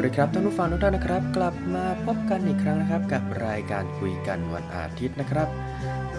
[0.00, 5.48] วัสดีครับท่านผู้ฟังทุกท่านนะครับ กลับมาพบกันอีกครั้งนะครับ กับรายการคุยกันวันอาทิตย์นะครับ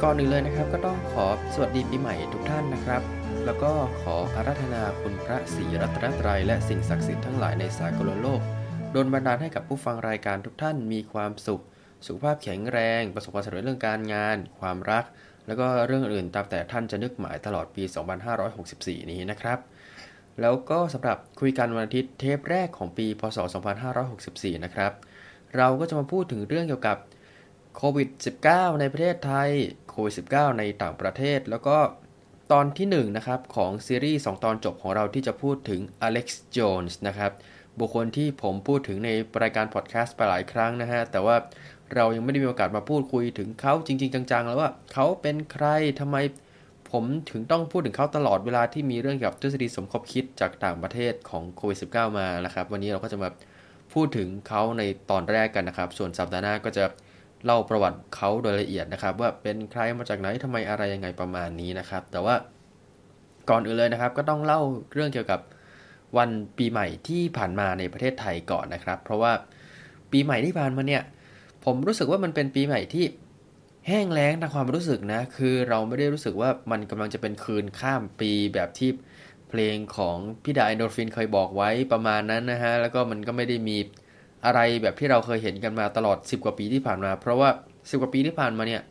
[0.04, 3.02] ก่อนอื่นเลยนะครับ ก็ต้องขอสวัสดีปีใหม่ทุกท่านนะครับ
[3.46, 3.72] แล้วก็
[4.02, 8.42] ขออาราธนาคุณพระศรีรัตนตรัยและสิ่งศักดิ์สิทธิ์ทั้งหลายในสากลโลก
[8.92, 11.64] โดนบันดาลให้กับผู้ฟังรายการทุกท่านมีความสุข
[12.06, 15.06] สุขภาพแข็งแรง ประสบความสำเร็จเรื่องการงาน ความรัก
[15.48, 17.84] แล้วก็เรื่องอื่นตามแต่ท่านจะนึกหมายตลอดปี
[18.48, 19.60] 2564 นี้นะครับ
[20.42, 23.38] แล้วก็สำหรับคุยกันวันอาทิตย์เทปแรกของปี พศ
[24.02, 24.92] 2564 นะครับ
[25.58, 26.98] เราก็จะมาพูดถึงเรื่องเกี่ยวกับ
[27.76, 28.10] โควิด
[28.46, 29.50] -19 ในประเทศไทย
[29.90, 31.78] โควิด -19 ในต่างประเทศ แล้วก็
[32.52, 37.32] ตอนที่ 1 นะครับ ของซีรีส์ 2 ตอนจบของเราที่จะพูดถึงอเล็กซ์โจนส์นะครับ
[37.80, 39.10] บุคคลที่ผมพูดถึงใน
[39.42, 41.36] รายการพอดแคสต์ไปหลายครั้งนะฮะ แต่ว่า
[41.96, 45.66] เรายังไม่ได้มีโอกาสมาพูดคุยถึงเขาจริง ๆ จัง ๆ แล้วว่าเขาเป็นใคร
[46.00, 46.18] ทำไม
[46.92, 53.30] ผมถึงต้องพูดถึงเขาตลอดเวลาที่มีเรื่องกับทฤษฎีสมคบคิดจากต่างประเทศของโควิด -19 มานะครับ วันนี้เราก็จะมา
[53.94, 56.84] พูดถึงเขาในตอนแรกกันนะครับ ส่วนสัปดาห์หน้าก็จะ
[57.46, 62.36] เล่าประวัติเขาโดยละเอียดนะครับ ว่าเป็นใครมาจากไหนทำไมอะไรยังไงประมาณนี้นะครับ แต่ว่า
[63.50, 64.62] ก่อนอื่นเลยนะครับ ก็ต้องเล่า
[64.94, 65.40] เรื่องเกี่ยวกับ
[66.18, 69.32] วันปีใหม่ที่ผ่านมาในประเทศไทยก่อนนะครับ เพราะว่า
[70.12, 71.04] ปีใหม่ที่ผ่านมาเนี่ย
[71.66, 73.06] ผมรู้สึกว่ามันเป็นปีใหม่ที่
[73.88, 78.90] แห้งแล้งทางความรู้สึกนะ คือเราไม่ได้รู้สึกว่ามันกำลังจะเป็นคืนข้ามปีแบบที่
[79.50, 83.78] เพลงของพี่ดาอินโดฟินเคยบอกไว้ประมาณนั้นนะฮะ แล้วก็มันก็ไม่ได้มี
[84.46, 88.82] อะไรแบบที่เราเคยเห็นกันมาตลอด 10 กว่าปีที่ผ่านมา เพราะว่า 10 กว่าปีที่ผ่านมาเนี่ย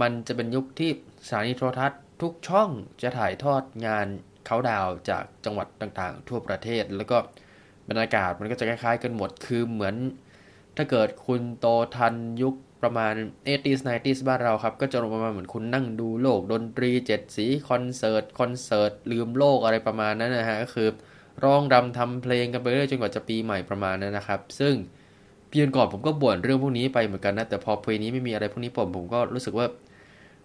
[0.00, 0.90] มันจะเป็นยุคที่
[1.26, 2.70] สถานีโทรทัศน์ ทุกช่อง
[3.02, 4.06] จะถ่ายทอดงาน
[4.46, 7.16] เขาดาวจากจังหวัดต่างๆ ทั่วประเทศ แล้วก็
[7.88, 9.94] บรรยากาศมันก็จะคล้ายๆ กันหมด คือเหมือน
[10.76, 11.66] ถ้าเกิดคุณโต
[11.96, 13.14] ทันยุค ประมาณ
[13.46, 20.88] 80s 90s บ้านเราครับ ก็จะลงประมาณเหมือนคุณนั่งดูโลก ดนตรีเจ็ดสีคอนเสิร์ตคอนเสิร์ตลืมโลกอะไรประมาณนั้นนะฮะก็คือ
[21.44, 24.74] ร้องรำทำเพลงกันไปเรื่อยจนกว่าจะปีใหม่ประมาณนั้นนะครับ ซึ่ง
[25.50, 29.66] ปีก่อนผมก็บ่นเรื่องพวกนี้ไปเหมือนกันนะแต่พอเพลงนี้ไม่มีอะไรพวกนี้ผมผมก็รู้สึกว่า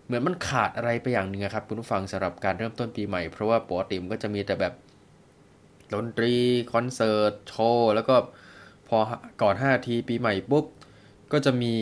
[0.05, 4.73] เหมือนมันขาดอะไรไปอย่างหนึ่งครับคุณผู้ฟังสำหรับการเริ่มต้นปีใหม่เพราะว่าปกติมันก็จะมีแต่แบบ
[5.93, 6.33] ดนตรี
[6.73, 8.15] คอนเสิร์ตโชว์แล้วก็
[8.89, 8.97] พอ
[9.41, 10.65] ก่อน5ทีปีใหม่ปุ๊บ
[11.31, 11.73] ก็จะมี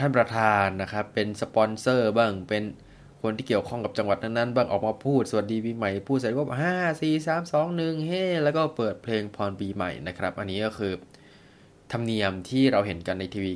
[0.00, 2.64] ท่านประธานนะครับเป็นสปอนเซอร์บ้างเป็น
[3.22, 10.92] คนที่เกี่ยวข้องกับจังหวัดนั้นๆบ้างออกมาพูดสวัสดีปีใหม่พูดเสร็จก็ห้าสี่สามสองหนึ่งเฮ้แล้วก็เปิดเพลงพรปีใหม่นะครับ อันนี้ก็คือ
[11.92, 13.52] ธรรมเนียมที่เราเห็นกันในทีวี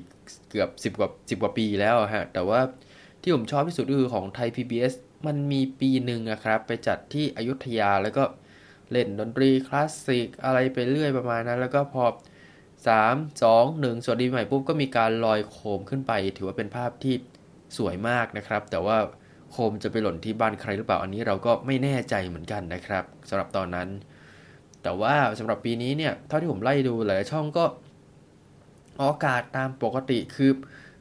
[0.50, 2.60] เกือบ10กว่า10กว่าปีแล้วฮะแต่ว่า
[3.22, 4.94] ที่ผมชอบที่สุดก็คือของไทย PBS
[5.26, 8.24] มันมีปีหนึ่งนะครับ ไปจัดที่อยุธยาแล้วก็
[8.92, 12.04] เล่นดนตรีคลาสสิกอะไรไปเรื่อยประมาณนั้น แล้วก็พอ
[12.86, 17.14] 3 2 1 สวัสดีใหม่ปุ๊บก็มีการลอยโคมขึ้นไป ถือว่าเป็นภาพที่
[17.76, 18.96] สวยมากนะครับ แต่ว่า
[19.50, 23.88] โคมจะไปหล่นที่บ้านใครหรือเปล่าอันนี้เราก็ไม่แน่ใจเหมือนกันนะครับสำหรับตอนนั้น
[24.82, 27.64] แต่ว่าสำหรับปีนี้เนี่ยเท่าที่ผมไล่ดูหลายช่องก็
[29.00, 30.50] ออกอากาศตามปกติคือ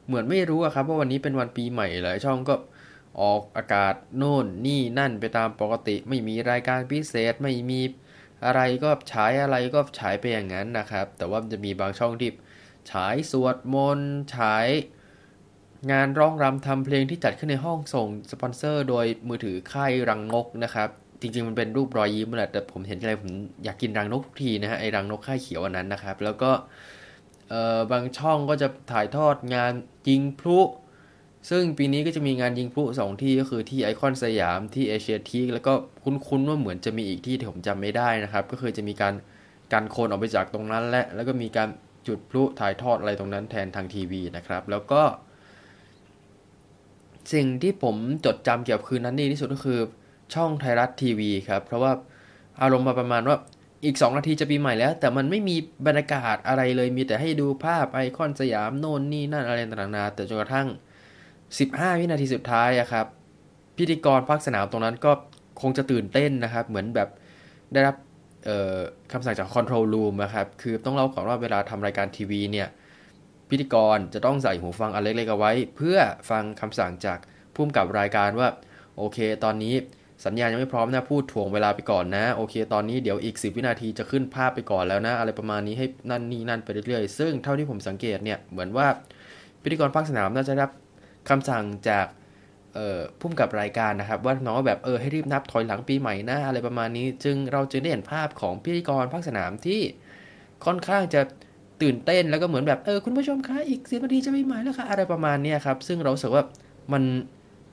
[0.06, 2.54] เหมือนไม่รู้ครับว่าวันนี้เป็นวันปีใหม่หลายช่องก็
[3.20, 7.80] ออกอากาศโน่นนี่นั่นไปตามปกติ ไม่มีรายการพิเศษไม่มี
[8.46, 12.30] อะไรก็ฉายอะไรก็ฉายไปอย่างนั้นนะครับ แต่ว่ามันจะมีบางช่องที่
[12.90, 14.66] ฉายสวดมนต์ฉาย
[15.90, 20.88] งานร้องรำทำเพลงที่จัดขึ้นในห้องส่งสปอนเซอร์โดยมือถือค่ายรังนกนะครับ
[21.20, 23.30] จริง ๆ มันเป็นรูปรอยยิ้มแหละแต่ผมเห็นอะไรผม
[23.64, 26.50] อยากกินรังนกทุกทีนะฮะไอ้รังนกค่ายเขียวอันนั้นนะครับ แล้วก็
[27.92, 29.72] บางช่องก็จะถ่ายทอดงาน
[30.08, 30.60] ยิงพลุ
[31.50, 35.72] ซึ่งปีนี้ก็จะมีงานยิงพลุสองที่ก็คือที่ไอคอนสยามที่เอเชียทีแล้วก็
[36.04, 39.14] คุ้นๆว่าเหมือนจะมีอีกที่ที่ผมจำไม่ได้นะครับ ก็คือจะมีการ
[39.72, 41.68] การโคนออกไปจากตรงนั้นและ แล้วก็มีการ
[42.06, 45.02] จุดพลุถ่ายทอดอะไรตรงนั้นแทนทางทีวีนะครับ แล้วก็
[47.32, 49.80] สิ่งที่ผมจดจำเกี่ยวกับคืนนั้นดีที่สุดก็คือ
[50.34, 51.92] ช่องไทยรัฐทีวีครับ เพราะว่า
[52.62, 53.36] อารมณ์มาประมาณว่า
[53.84, 60.68] อีก 2 นาทีจะปีใหม่แล้ว แต่มันไม่มีบรรยากาศอะไรเลยมีแต่ให้ดูภาพไอคอนสยามโน่นนี่นั่นอะไรต่างๆแต่จนกระทั่ง
[61.56, 63.06] 15 วินาทีสุดท้ายอะครับ
[63.76, 65.12] พิธีกรภาคสนามตรงนั้นก็
[65.60, 67.08] คงจะตื่นเต้นนะครับ เหมือนแบบ
[67.72, 67.96] ได้รับ
[69.12, 72.68] คำสั่งจาก control room นะครับ คือต้องเล่าก่อนว่าเวลาทำรายการทีวีเนี่ย
[73.50, 75.98] พิธีกรจะต้องใส่หูฟังอันเล็กๆเอาไว้ เพื่อ
[76.30, 77.18] ฟังคำสั่งจาก
[77.54, 78.48] ผู้กำกับรายการว่า
[78.96, 79.74] โอเค ตอนนี้
[80.24, 88.86] สัญญาณยังไม่พร้อมนะพูดถ่วงเวลาไปก่อนนะ โอเค ตอนนี้เดี๋ยวอีก 10 วินาทีจะขึ้นภาพไปก่อนแล้วนะ อะไรประมาณนี้ให้นั่นนี่นั่นไปเรื่อยๆ ซึ่งเท่าที่ผมสังเกตเนี่ย เหมือนว่า
[89.62, 90.72] พิธีกรภาคสนามน่าจะได้รับ
[91.28, 92.06] คำสั่งจาก
[93.20, 99.80] พุ่มกับรายการนะครับ ว่าน้องแบบเออให้รีบนับถอยหลังปีใหม่นะอะไรประมาณนี้ จึงเราจึงได้เห็นภาพของพิธีกรภาคสนามที่
[100.64, 101.20] ค่อนข้างจะ
[101.82, 106.44] ตื่นเต้นแล้วก็เหมือนแบบเออคุณผู้ชมคะอีกสิบนาทีจะปีใหม่แล้วค่ะอะไรประมาณนี้ครับซึ่งเราสึกว่า
[106.92, 107.02] มัน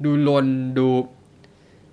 [0.03, 0.47] ดูลน
[0.79, 0.87] ดู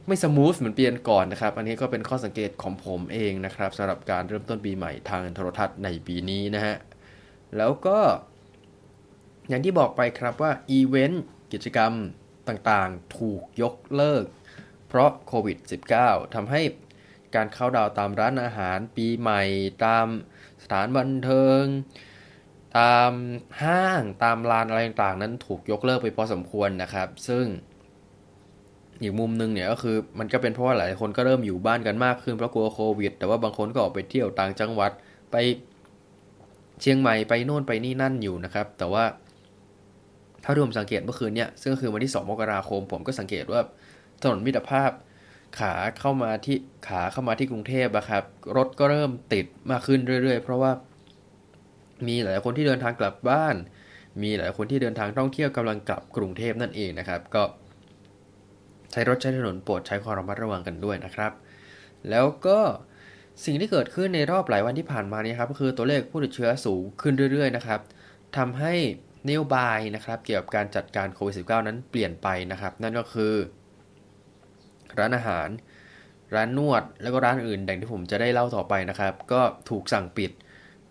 [0.07, 6.77] ไม่ smooth เหมือนปีก่อนนะครับ อันนี้ก็เป็นข้อสังเกตของผมเองนะครับสำหรับการเริ่มต้นปีใหม่ทางโทรทัศน์ในปีนี้นะฮะ
[7.57, 7.99] แล้วก็
[9.49, 11.93] อย่างที่บอกไปครับว่าอีเวนต์ กิจกรรม
[12.49, 14.25] ต่างๆ ถูกยกเลิก
[14.89, 15.59] เพราะโควิด
[15.97, 16.63] -19 ทำให้
[17.35, 19.43] การเข้าดาวตามร้านอาหารปีใหม่
[19.85, 20.07] ตาม
[20.63, 21.63] สถานบันเทิง
[22.79, 23.13] ตาม
[23.63, 27.45] ห้างตามลานอะไรต่างๆ นั้นถูกยกเลิกไปพอสมควรนะครับ ซึ่ง
[29.03, 34.91] อีกมุมหนึ่งเนี่ยก็คือมันก็เป็นเพราะว่าหลายคนก็เริ่มอยู่บ้านกันมากขึ้นเพราะกลัวโควิด แต่ว่าบางคนก็ออกไปเที่ยวต่างจังหวัด
[35.33, 35.37] ไป
[36.81, 39.05] เชียงใหม่ไปโน่นไปนี่นั่นอยู่นะครับ แต่ว่า
[40.47, 43.61] ถ้าที่ผมสังเกตเมื่อคืนเนี่ยซึ่งก็คือวันที่ 2 มกราคม ผมก็สังเกตว่า
[44.23, 44.91] ถนนมิตรภาพ
[45.59, 46.59] ขาเข้ามาที่
[46.89, 48.25] ขาเข้ามาที่กรุงเทพอะครับ
[48.57, 50.73] รถก็เริ่มติดมากขึ้นเรื่อย ๆ เพราะว่า
[52.09, 53.57] มีหลายคนที่เดินทางกลับบ้าน
[54.23, 57.43] มีหลายคนที่เดินทางท่องเที่ยวกำลังกลับกรุงเทพนั่นเองนะครับ ก็
[58.93, 61.33] ใช้รถใช้ถนนโปรดใช้ความระมัดระวังกันด้วยนะครับ
[62.11, 62.59] แล้วก็
[63.45, 67.81] สิ่งที่เกิดขึ้นในรอบหลายวันที่ผ่านมานี้ครับก็คือตัวเลขผู้ติดเชื้อสูงขึ้นเรื่อย ๆ นะครับ
[68.37, 68.75] ทำให้
[69.29, 73.35] นโยบายนะครับเกี่ยวกับการจัดการโควิด -19 นั้นเปลี่ยนไปนะครับ นั่นก็คือ
[74.99, 75.49] ร้านอาหาร
[76.35, 79.41] ร้านนวด แล้วก็ร้านอื่นด่งที่ผมจะได้เล่าต่อไปนะครับ ก็
[79.71, 80.31] ถูกสั่งปิด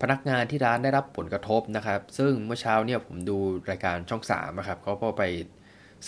[0.02, 3.38] พนักงานที่ร้านได้รับผลกระทบนะครับ ซึ่งเมื่อเช้าเนี่ยผมดู
[3.70, 5.24] รายการช่อง3นะครับเขาก็ไป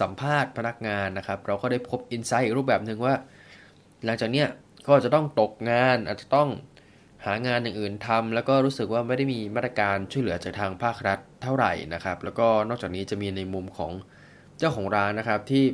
[0.01, 3.15] สัมภาษณ์พนักงานนะครับ เราก็ได้พบอินไซต์อีกรูปแบบหนึ่งว่า
[4.05, 4.47] หลังจากเนี้ย
[4.87, 6.49] ก็จะต้องตกงานอาจจะต้อง
[7.25, 13.91] หางานอย่างอื่นทำแล้วก็รู้สึกว่าไม่ได้มีมาตรการช่วยเหลือจากทางภาครัฐเท่าไหร่นะครับ แล้วก็นอกจากนี้จะมีในมุมของ
[14.57, 15.65] เจ้าของร้านนะครับ ที่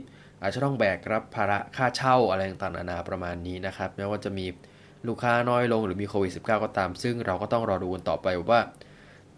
[0.42, 4.46] อาจจะต้องแบกรับภาระค่าเช่าอะไรต่างๆนานาประมาณนี้นะครับไม่ว่าจะมี
[5.08, 8.60] ลูกค้าน้อยลงหรือมีโควิด -19 ก็ตาม ซึ่งเราก็ต้องรอดูกันต่อไปว่า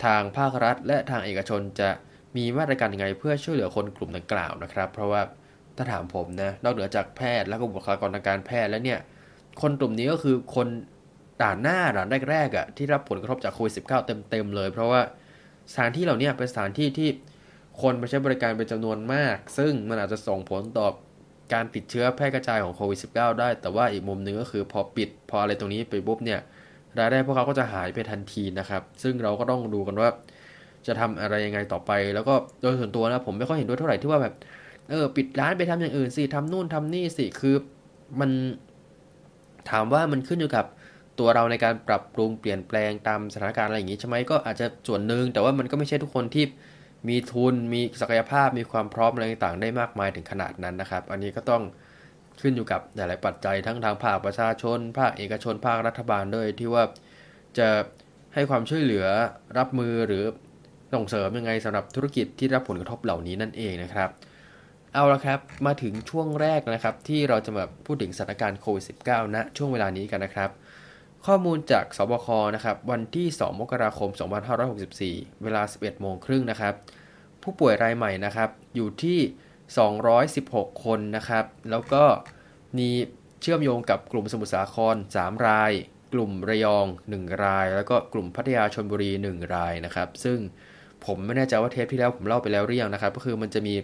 [0.06, 1.90] ทางภาครัฐ และทางเอกชนจะ
[2.38, 5.22] มีมาตรการยังไงเพื่อช่วยเหลือคนกลุ่มดังกล่าวนะครับ เพราะว่า
[5.75, 9.00] ถ้าถามผมนะนอกเหนือจากแพทย์และก็บุคลากรทางการแพทย์แล้วเนี่ย
[9.62, 10.68] คนกลุ่มนี้ก็คือคน
[11.42, 13.88] ด่านหน้าด่านแรกๆอะ่ะที่รับผลกระทบจากโควิด -19
[14.30, 15.02] เต็มๆเลย เพราะว่า
[15.72, 17.10] สถานที่เหล่านี้เป็นสถานที่ที่
[17.82, 20.88] คนไปใช้บริการเป็นจำนวนมาก ซึ่งมันอาจจะส่งผลต่อ
[21.54, 26.40] การติดเชื้อแพร่กระจายของโควิด -19 ได้ แต่ว่าอีกมุมหนึ่งก็คือพอปิดพออะไรตรงนี้ไปปุ๊บเนี่ย
[27.00, 30.10] รายได้พวกเขาก็จะหายไปทันทีนะครับ ซึ่งเราก็ต้องดูกันว่า
[30.88, 34.34] จะทำอะไรยังไงต่อไป แล้วก็โดยส่วนตัวนะผมไม่ค่อยเห็นด้วยเท่าไหร่ที่ว่าแบบ
[34.90, 37.56] เออปิดร้านไปทำอย่างอื่นสิทำนู่นทำนี่สิคือ
[38.20, 38.30] มัน
[39.70, 40.66] ถามว่ามันขึ้นอยู่กับ
[41.19, 46.45] ตัวเราในการปรับปรุงเปลี่ยนแปลงตามสถานการณ์อะไรอย่างนี้ใช่ไหมก็อาจจะส่วนหนึ่งแต่ว่ามันก็ไม่ใช่ทุกคนที่
[47.07, 51.63] มีทุนมีศักยภาพมีความพร้อมอะไรต่างๆ ได้มากมายถึงขนาดนั้นนะครับ อันนี้ก็ต้อง
[52.41, 56.83] ขึ้นอยู่กับหลายๆปัจจัยทั้งทางภาคประชาชน ภาคเอกชนภาครัฐบาลด้วยที่ว่า
[57.57, 57.67] จะ
[58.33, 59.06] ให้ความช่วยเหลือ
[59.57, 60.23] รับมือหรือ
[60.94, 64.09] ส่งเสริมยังไงสำหรับธุรกิจที่รับผลกระทบเหล่านี้นั่นเองนะครับ
[64.94, 70.50] เอาละครับมาถึงช่วงแรกนะครับ ที่เราจะมาพูดถึงสถานการณ์โควิด -19 ณช่วงเวลานี้กันนะครับ
[71.25, 74.10] ข้อมูลจากสบคนะครับวันที่ 2 มกราคม
[74.75, 76.74] 2564 เวลา 11 โมงครึ่งนะครับ
[77.44, 79.19] ผู้ป่วยรายใหม่นะครับ อยู่ที่
[80.01, 82.04] 216 คนนะครับ แล้วก็
[82.77, 82.89] มี
[83.42, 85.72] เชื่อมโยงกับกลุ่มสมุทรสาคร 3 ราย
[86.13, 86.86] กลุ่มระยอง
[87.16, 90.38] 1 ราย แล้วก็กลุ่มพัทยาชนบุรี 1 รายนะครับ ซึ่ง
[91.06, 93.75] ผมไม่แน่ใจว่าเทปที่แล้วผมเล่าไปแล้วหรือยังนะครับ ก็คือมันจะมี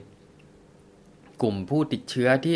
[1.42, 2.56] กลุ่มผู้ติดเชื้อที่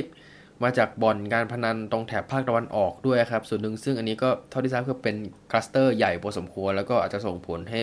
[0.64, 5.16] มาจากบ่อนการพนันตรงแถบภาคตะวันออกด้วยครับ ส่วนหนึ่งซึ่งอันนี้ก็เท่าที่ทราบคือเป็น
[5.52, 7.80] คลัสเตอร์ใหญ่พอสมควร แล้วก็อาจจะส่งผลให้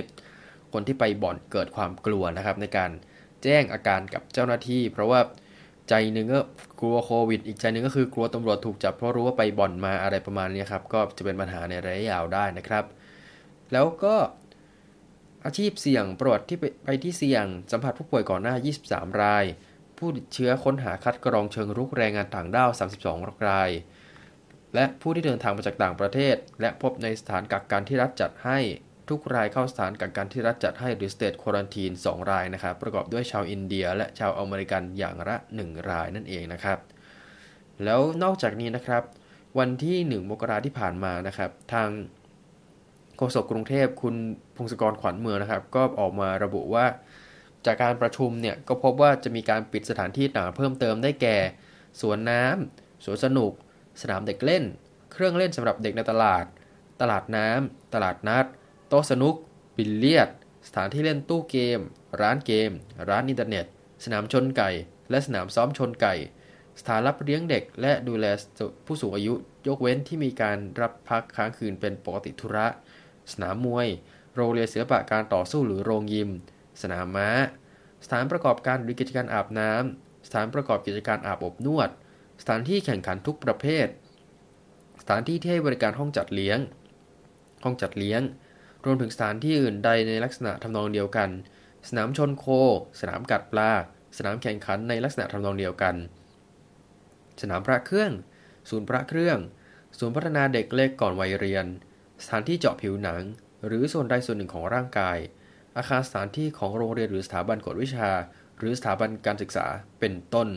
[0.72, 2.90] คนที่ไปบ่อนเกิดความกลัวนะครับ ในการ
[3.42, 5.20] แจ้งอาการกับเจ้าหน้าที่ เพราะว่า
[5.88, 6.40] ใจหนึ่งก็
[6.80, 12.84] กลัวโควิด อีกใจหนึ่งก็คือกลัวตำรวจถูกจับเพราะรู้ว่าไปบ่อนมาอะไรประมาณนี้ครับก็จะเป็นปัญหาในระยะยาวได้นะครับ
[13.72, 14.16] แล้วก็
[15.44, 18.54] อาชีพเสี่ยงประวัติที่ไปที่เสี่ยงสัมผัสผู้ป่วยก่อนหน้า
[18.88, 19.44] 23 ราย
[20.02, 22.70] ผู้ติดเชื้อค้นหาคัดกรองเชิงรุกแรงงานต่างด้าว
[23.04, 23.70] 32 ราย
[24.74, 28.58] และผู้ที่เดินทางมาจากต่างประเทศ และพบในสถานกักกันที่รัฐจัดให้
[29.08, 36.78] ทุกรายเข้าสถานกักกันที่รัฐจัดให้หรือ State Quarantine 2 รายนะครับประกอบด้วยชาวอินเดีย และชาวอเมริกันอย่างละ 1 รายนั่นเองนะครับ
[37.84, 39.02] แล้วนอกจากนี้นะครับ
[39.58, 41.88] วันที่ 1 มกราที่ผ่านมานะครับ ทาง
[43.16, 44.16] โฆษกกรุงเทพคุณ
[44.56, 46.86] พงศกรขวัญเมืองนะครับ ก็ออกมาระบุว่า
[47.66, 51.36] จากการประชุมเนี่ยก็พบว่าจะมีการปิดสถานที่ต่างเพิ่มเติมได้แก่
[52.00, 53.52] สวนน้ำสวนสนุก
[54.02, 54.64] สนามเด็กเล่น
[55.12, 56.44] เครื่องเล่นสำหรับเด็กในตลาด
[57.00, 58.46] ตลาดน้ำตลาดนัด
[58.88, 59.34] โต๊ะสนุก
[59.76, 60.28] บิลเลียด
[60.68, 61.80] สถานที่เล่นตู้เกม
[62.20, 62.70] ร้านเกม
[63.08, 63.66] ร้านอินเทอร์เน็ต
[64.04, 64.70] สนามชนไก่
[65.10, 66.14] และสนามซ้อมชนไก่
[66.80, 68.26] สถานรับเลี้ยงเด็กและดูแล
[68.86, 69.34] ผู้สูงอายุ
[69.66, 72.66] ยกเว้นที่มีการรับพักค้างคืนเป็นปกติธุระ
[73.32, 73.88] สนามมวย
[74.36, 76.30] โรงเรียนศิลปะการต่อสู้หรือโรงยิม
[76.82, 77.28] สนามม้า
[78.04, 81.90] สถานประกอบการหรือกิจการอาบน้ำสถานประกอบกิจการอาบอบนวด
[82.42, 83.86] สถานที่แข่งขันทุกประเภท
[85.02, 86.58] สถานที่ที่ให้บริการห้องจัดเลี้ยง
[87.64, 88.22] ห้องจัดเลี้ยง
[88.84, 91.30] รวมถึงสถานที่อื่นใดในลักษณะทำนองเดียวกัน
[91.88, 92.46] สนามชนโค
[93.00, 93.72] สนามกัดปลา
[94.18, 95.94] สนามแข่งขันในลักษณะทำนองเดียวกัน
[97.42, 98.12] สนามพระเครื่อง
[98.70, 99.38] ศูนย์พระเครื่อง
[99.98, 101.66] ศูนย์พัฒนาเด็กเล็กก่อนวัยเรียน
[102.22, 103.22] สถานที่เจาะผิวหนัง
[103.66, 105.18] หรือส่วนใดส่วนหนึ่งของร่างกาย
[105.76, 108.08] อาคารสถานที่ของโรงเรียนหรือสถาบันกวดวิชา
[108.58, 109.66] หรือสถาบันการศึกษา
[110.00, 110.48] เป็นต้น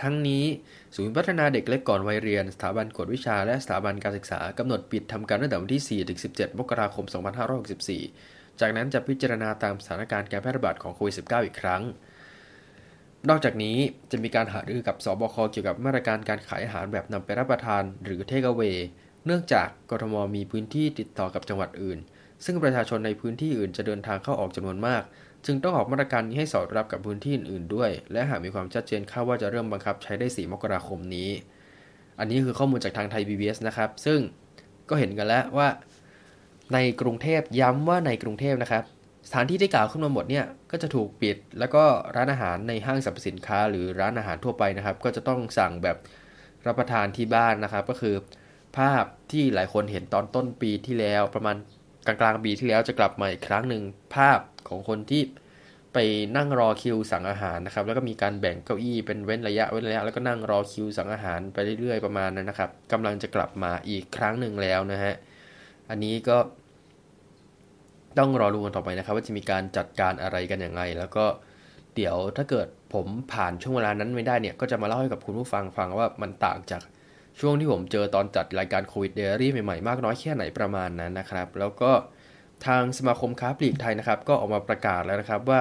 [0.00, 0.44] ทั้งนี้
[0.94, 7.04] ศูนย์พัฒนาเด็กเล็กก่อนวัยเรียน สถาบันกวดวิชา และสถาบันการศึกษากำหนดปิดทำการตั้งแต่วันที่4-17 มกราคม
[8.02, 11.82] 2564 จากนั้นจะพิจารณาตามสถานการณ์การแพร่ระบาดของโควิด -19 อีกครั้ง
[13.28, 13.76] นอกจากนี้
[14.10, 18.62] จะมีการหารือกับสบคเกี่ยวกับมาตรการการขายอาหารแบบนำไปรับประทาน หรือเทคเว
[19.26, 21.98] เนื่องจากกทมมีพื้นที่ติดต่อกับจังหวัดอื่น
[22.44, 25.02] ซึ่งประชาชนในพื้นที่อื่นจะเดินทางเข้าออกจำนวนมาก
[25.46, 31.30] จึงต้องออกมาตรการนี้ให้สอดรับกับพื้นที่อื่นๆด้วย และหากมีความชัดเจนคาดว่าจะเริ่มบังคับใช้ได้ 4 มกราคมนี้
[32.18, 34.18] อันนี้คือข้อมูลจากทางไทย PBS นะครับ ซึ่ง
[34.88, 35.68] ก็เห็นกันแล้วว่า
[36.74, 38.84] ในกรุงเทพย้ำว่าในกรุงเทพนะครับ
[39.28, 41.84] สถานที่ที่กล่าวขึ้นมาหมดเนี่ยก็จะถูกปิด แล้วก็
[42.16, 45.96] ร้านอาหารในห้างสรรพสินค้า หรือร้านอาหารทั่วไปนะครับ ก็จะต้องสั่งแบบ
[46.66, 48.14] รับประทานที่บ้านนะครับ ก็คือ
[48.78, 51.56] ภาพที่หลายคนเห็นตอนต้นปีที่แล้วประมาณ
[52.06, 53.82] กลางกลางปีที่แล้วจะกลับมาอีกครั้งหนึ่ง
[54.14, 55.22] ภาพของคนที่
[55.94, 55.98] ไป
[56.36, 65.14] นั่งรอคิวสั่งอาหารนะครับ แล้วก็มีการแบ่งเก้าอี้เป็นเว้นระยะเว้นระยะ แล้วก็นั่งรอคิวสั่งอาหารไปเรื่อย ๆ ประมาณนั้นนะครับกำลังจะกลับมาอีกครั้งหนึ่งแล้วนะฮะ
[65.90, 66.38] อันนี้ก็
[68.18, 71.24] ต้องรอดูกันต่อไปนะครับ ว่าจะมีการจัดการอะไรกันอย่างไรแล้วก็
[71.94, 76.82] เดี๋ยวถ้าเกิดผมผ่านช่วงเวลานั้นไม่ได้เนี่ย ก็จะมาเล่าให้กับคุณผู้ฟังฟังว่ามันต่างจาก
[77.40, 81.92] ช่วงที่ผมเจอตอนจัดรายการโควิดเดลี่ใหม่ๆ มากน้อยแค่ไหนประมาณนั้นนะครับ แล้วก็
[82.66, 85.60] ทางสมาคมค้าปลีกไทยนะครับ ก็ออกมาประกาศแล้วนะครับว่า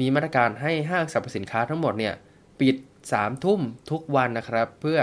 [0.00, 2.14] มีมาตรการให้ห้างสรรพสินค้าทั้งหมดเนี่ย
[2.60, 2.76] ปิด
[3.10, 4.98] 3ทุ่มทุกวันนะครับ เพื่อ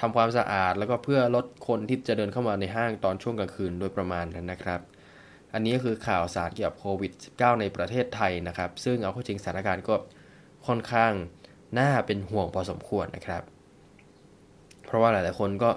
[0.00, 4.80] ทำความสะอาดแล้วก็เพื่อลดคนที่จะเดินเข้ามาในห้างตอนช่วงกลางคืนโดยประมาณนั้นนะครับ
[5.52, 9.94] อันนี้ก็คือข่าวสารเกี่ยวกับโควิด -19 ในประเทศไทยนะครับ ซึ่งเอาเข้าจริงสถานการณ์ก็
[10.66, 11.12] ค่อนข้าง
[11.78, 13.42] น่าเป็นห่วงพอสมควรนะครับ
[14.90, 15.70] เพราะว่าหลาย ๆ คนก็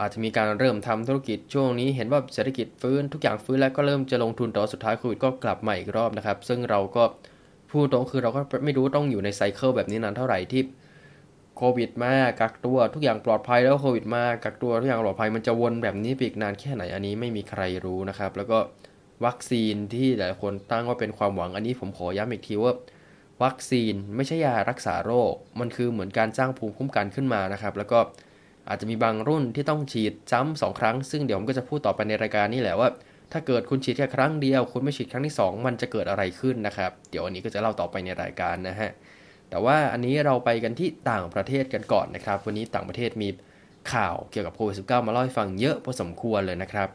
[0.00, 7.04] อาจจะมีการเริ่มทำธุรกิจช่วงนี้เห็นว่าเศรษฐกิจฟื้นทุกอย่างฟื้นแล้วก็เริ่มจะลงทุนแต่ว่าสุดท้ายโควิดก็กลับมาอีกรอบนะครับ ซึ่งเราก็
[7.70, 10.62] พูดตรงคือเราก็ไม่รู้ต้องอยู่ในไซเคิลแบบนี้นานเท่าไหร่ที่
[11.56, 18.58] โควิดมากักตัวทุกอย่างปลอดภัยแล้วโควิดมากักตัวทุกอย่างปลอดภัยมันจะวนแบบนี้ไปอีกนานแค่ไหนอันนี้ไม่มีใครรู้นะครับ แล้วก็
[19.24, 22.74] วัคซีนที่หลายคนตั้งว่าเป็นความหวังอันนี้ผมขอย้ำอีกทีว่า
[23.42, 27.98] วัคซีนไม่ใช่ยารักษาโรค มันคือเหมือนการสร้างภูมิคุ้มกันขึ้นมานะครับ แล้วก็
[28.68, 32.88] อาจจะมีบางรุ่นที่ต้องฉีดซ้ำสองครั้ง ซึ่งเดี๋ยวผมก็จะพูดต่อไปในรายการนี้แหละว่า
[33.32, 38.90] ถ้าเกิดคุณฉีดแค่ครั้งเดียว คุณไม่ฉีดครั้งที่ 2 มันจะเกิดอะไรขึ้นนะครับ เดี๋ยวอันนี้ก็จะเล่าต่อไปในรายการนะฮะ
[39.50, 43.28] แต่ว่าอันนี้เราไปกันที่ต่างประเทศกันก่อนนะครับ วันนี้ต่างประเทศมี
[43.92, 46.88] ข่าวเกี่ยวกับโควิด -19 มาเล่าให้ฟังเยอะพอสมควรเลยนะครับ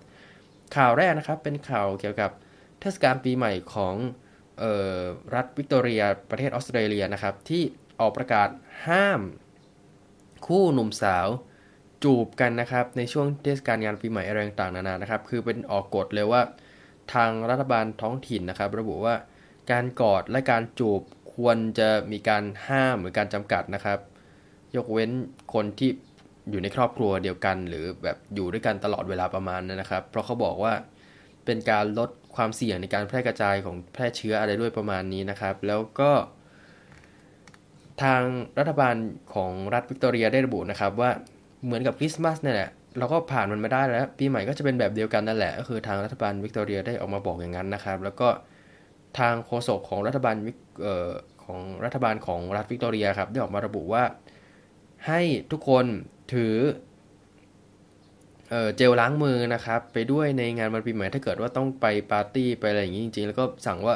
[0.75, 2.31] ข่าวแรกนะครับเป็นข่าวเกี่ยวกับ
[2.79, 3.95] เทศกาลปีใหม่ของ
[4.61, 4.63] อ
[4.97, 4.99] อ
[5.35, 7.63] รัฐวิกตอเรียประเทศออสเตรเลียนะครับที่
[7.99, 8.49] ออกประกาศ
[8.87, 9.21] ห้าม
[10.47, 11.27] คู่หนุ่มสาว
[12.03, 16.41] จูบกันนะครับในช่วงเทศกาลงานปีใหม่อะไรต่างๆนานานะครับ คือเป็นออกกฎเลยว่า
[17.13, 19.15] ทางรัฐบาลท้องถิ่นนะครับ ระบุว่า
[19.71, 21.01] การกอดและการจูบ
[21.35, 23.99] ควรจะมีการห้ามหรือการจำกัดนะครับ
[24.75, 25.11] ยกเว้น
[25.53, 25.89] คนที่
[26.51, 30.73] อยู่ในครอบครัวเดียวกัน หรือแบบอยู่ด้วยกันตลอดเวลาประมาณนั้นนะครับ เพราะเขาบอกว่า
[31.45, 36.11] เป็นการลดความเสี่ยงในการแพร่กระจายของแพร่เชื้ออะไรด้วยประมาณนี้นะครับ แล้วก็
[38.03, 38.21] ทาง
[38.59, 38.95] รัฐบาล
[39.33, 41.11] ของรัฐวิกตอเรียได้ระบุนะครับว่า
[41.65, 48.29] เหมือนกับคริสต์มาสเนี่ยแหละเราก็ผ่านมันมาได้แล้ว ปีใหม่ก็จะเป็นแบบเดียวกันนั่นแหละ ก็คือทางรัฐบาลวิกตอเรียได้ออกมาบอกอย่างนั้นนะครับ แล้วก็
[49.19, 50.35] ทางโฆษกของรัฐบาล
[50.83, 51.09] เอ่อ
[51.45, 54.03] ของรัฐบาลของรัฐวิกตอเรียครับ ได้ออกมาระบุว่า
[55.07, 55.85] ให้ทุกคน
[56.33, 56.55] ถือ
[58.49, 63.95] เเจลล้างมือนะครับ ไปด้วยในงานวันปีใหม่ถ้าเกิดว่าต้องไปปาร์ตี้ไปอะไรอย่างนี้จริงๆ แล้วก็สั่งว่า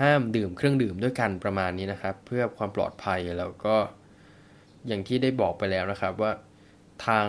[0.00, 3.76] ห้ามดื่มเครื่องดื่มด้วยกันประมาณนี้นะครับ เพื่อความปลอดภัยแล้วก็
[4.86, 6.30] อย่างที่ได้บอกไปแล้วนะครับว่า
[7.06, 7.28] ทาง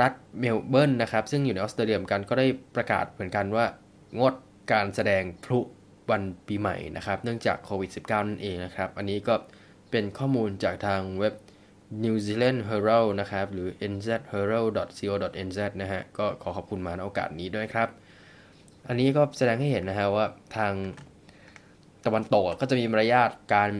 [0.00, 3.66] รัฐเมลเบิร์นนะครับ ซึ่งอยู่ในออสเตรเลียเหมือนกันก็ได้ประกาศเหมือนกันว่า
[4.20, 4.34] งด
[4.72, 5.58] การแสดงพลุ
[6.10, 9.34] วันปีใหม่นะครับ เนื่องจากโควิด -19 นั่นเองนะครับ อันนี้ก็
[9.90, 11.34] เป็นข้อมูลจากทางเว็บ
[12.04, 17.88] New Zealand Herald นะครับ หรือ nzherald.co.nz นะฮะ ก็ขอขอบคุณมาในโอกาสนี้ด้วยครับ
[18.88, 20.26] อันนี้ก็แสดงให้เห็นนะฮะว่า
[20.56, 20.72] ทาง
[22.06, 23.70] ตะวันตกก็จะมีมารยาทการ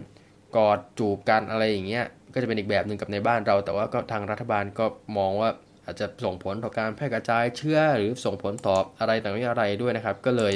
[0.56, 2.06] กอดจูบกันอะไรอย่างเงี้ย
[2.38, 4.86] ก็จะเป็นอีกแบบหนึ่งกับในบ้านเรา แต่ว่าก็ทางรัฐบาลก็
[5.18, 5.50] มองว่า
[5.84, 10.54] อาจจะส่งผลต่อการแพร่กระจายเชื้อหรือส่งผลต่ออะไรต่างๆอะไรด้วยนะครับ ก็เลย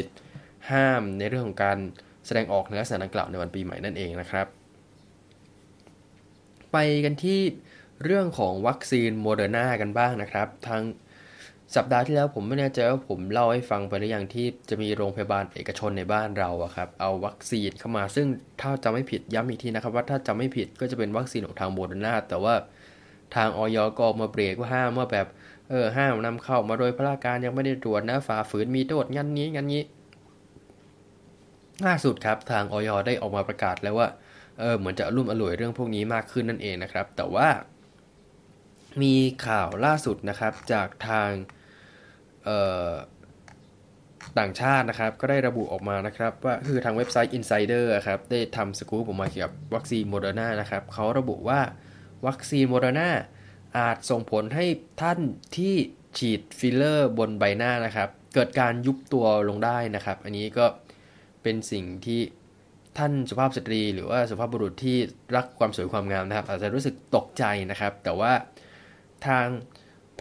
[0.70, 1.78] ห้ามในเรื่องของการ
[2.26, 4.46] แสดงออกในลักษณะดังกล่าวในวันปีใหม่นั่นเองนะครับ
[6.72, 7.40] ไปกันที่
[8.04, 10.82] เรื่องของวัคซีนโมเดอร์นากันบ้างนะครับ ทาง
[11.76, 18.26] สัปดาห์ที่แล้วผมไม่แน่ใจว่าผมเล่าให้ฟังไปหรือยังที่จะมีโรงพยาบาลเอกชนในบ้านเราอะครับเอาวัคซีนเข้ามาซึ่ง
[18.60, 22.54] ถ้าจำไม่ผิดย้ำอีกทีนะครับว่าถ้าจำไม่ผิดก็จะเป็นวัคซีนของทางโมเดอร์นาแต่ว่า
[23.34, 23.78] ทางอย.
[23.98, 25.26] ก็มาเบรกว่าห้ามว่าแบบ
[25.70, 29.82] เออห้ามนำเข้ามาโดยพลการยังไม่ได้ตรวจนะฝ่าฝืนมีโทษงั้นงี้งั้นงี้
[31.86, 32.90] ล่าสุดครับทางอย.
[33.06, 34.08] ได้ออกมาประกาศแล้วว่า
[34.60, 37.48] เออเหมือนจะอะลุ่มอล่วยเรื่องพวกนี้มากขึ้นนั่นเองนะครับ แต่ว่า
[39.02, 39.14] มี
[39.46, 41.30] ข่าวล่าสุดนะครับจากทาง
[44.38, 51.60] ต่างชาตินะครับ ก็ได้ระบุออกมานะครับ ว่าคือทางเว็บไซต์ Insider ครับได้ทำสกู๊ปออกมาเกี่ยวกับวัคซีนโมเดอร์นานะครับเขาระบุว่า
[52.26, 53.10] วัคซีนโมเดอร์นา
[53.78, 54.66] อาจส่งผลให้
[55.02, 55.18] ท่าน
[55.56, 55.74] ที่
[56.18, 60.66] ฉีดฟิลเลอร์บนใบหน้านะครับ เกิดการยุบตัวลงได้นะครับ อันนี้ก็
[61.42, 62.20] เป็นสิ่งที่
[62.98, 64.96] ท่านสุภาพสตรี หรือว่าสุภาพบุรุษที่
[65.36, 68.32] รักความสวยความงามนะครับ อาจจะรู้สึกตกใจนะครับ แต่ว่า
[69.26, 69.46] ทาง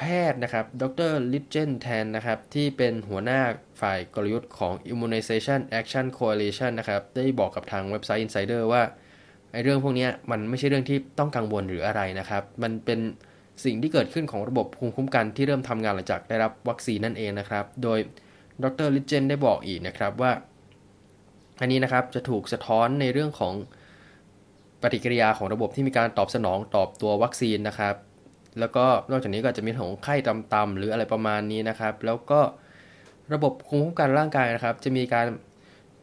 [0.02, 1.14] แพทย์นะครับ ดร.
[1.34, 3.42] Litjen Tan นะครับ ที่เป็นหัวหน้า
[3.82, 8.84] ฝ่ายกลยุทธ์ของ Immunization Action Coalition นะครับ ได้บอกกับทางเว็บไซต์ Insider ว่า
[9.52, 13.00] ไอ้เรื่องพวกนี้มันไม่ใช่เรื่องที่ต้องกังวลหรืออะไรนะครับ มันเป็น
[13.66, 18.00] สิ่งที่เกิดขึ้นของระบบภูมิคุ้มกันที่เริ่มทำงานหลังจากได้รับวัคซีนนั่นเองนะครับ โดย
[18.64, 20.32] ดรลิเจนได้บอกอีกนะครับว่า
[21.62, 23.54] อันนี้นะครับจะถูกสะท้อนในเรื่องของ
[24.82, 27.96] ปฏิกิริยาของระบบที่มีการตอบสนองตอบตัววัคซีนนะครับ
[28.60, 32.42] แล้วก็นอกจากนี้ก็จะมีของไข้ต่ำๆหรืออะไรประมาณนี้นะครับ แล้วก็
[33.34, 35.28] ระบบภูมิคุ้มกันร่างกายนะครับ จะมีการ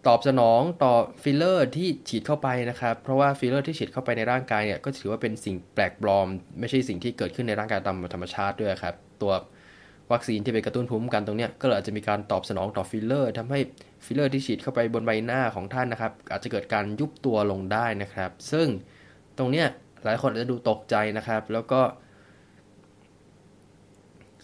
[0.06, 6.26] ตอบสนองต่อฟิลเลอร์ที่ฉีดเข้าไปนะครับ เพราะว่าฟิลเลอร์ที่ฉีดเข้าไปในร่างกายเนี่ยก็ถือว่าเป็นสิ่งแปลกปลอม
[6.60, 9.32] ไม่ใช่สิ่งที่เกิดขึ้นในร่างกายตามธรรมชาติด้วยครับ ตัว
[10.12, 13.58] วัคซีนที่ไปกระตุ้นภูมิคุ้มกันตรงเนี้ยก็เลยอาจจะมีการตอบสนองต่อฟิลเลอร์ทำให้
[14.04, 18.66] ฟิลเลอร์ที่ฉีดเข้าไปบนใบหน้าของท่านนะครับ อาจจะเกิดการยุบตัวลงได้นะครับ ซึ่ง
[19.38, 19.66] ตรงเนี้ย
[20.04, 21.80] หลายคนอาจจะดูตกใจนะครับ แล้วก็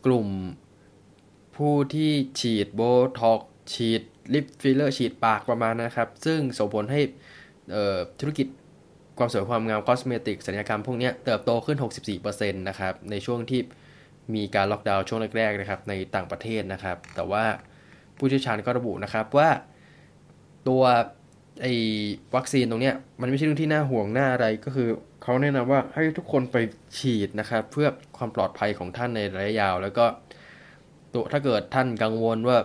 [0.04, 0.28] กลุ่ม
[1.56, 2.80] ผู้ที่ฉีดโบ
[3.20, 3.40] ท็อกซ์
[3.72, 4.02] ฉีด
[4.34, 7.00] lip filler ฉีดปากประมาณนะครับ ซึ่งส่งผลให้
[8.20, 8.46] ธุรกิจ
[9.18, 13.60] ความสวยความงาม cosmetic ศัลยกรรมพวกนี้เติบโตขึ้น 64%นะครับ ในช่วงที่
[14.34, 17.44] มีการล็อกดาวน์ช่วงแรกๆนะครับในต่างประเทศนะครับ แต่ว่า
[18.18, 19.48] ผู้เชี่ยวชาญก็ระบุนะครับว่า
[20.68, 20.82] ตัว
[21.62, 21.74] ไอ้
[22.34, 24.88] วัคซีนตรงเนี้ยมันไม่ใช่เรื่องที่น่าห่วงน่าอะไรก็คือ
[25.24, 26.56] เขาแนะนำว่าให้ทุกคนไป
[26.98, 30.06] ฉีดนะครับ เพื่อความปลอดภัยของท่านในระยะยาว แล้วก็
[31.12, 32.58] ตัวถ้าเกิดท่านกังวลว่า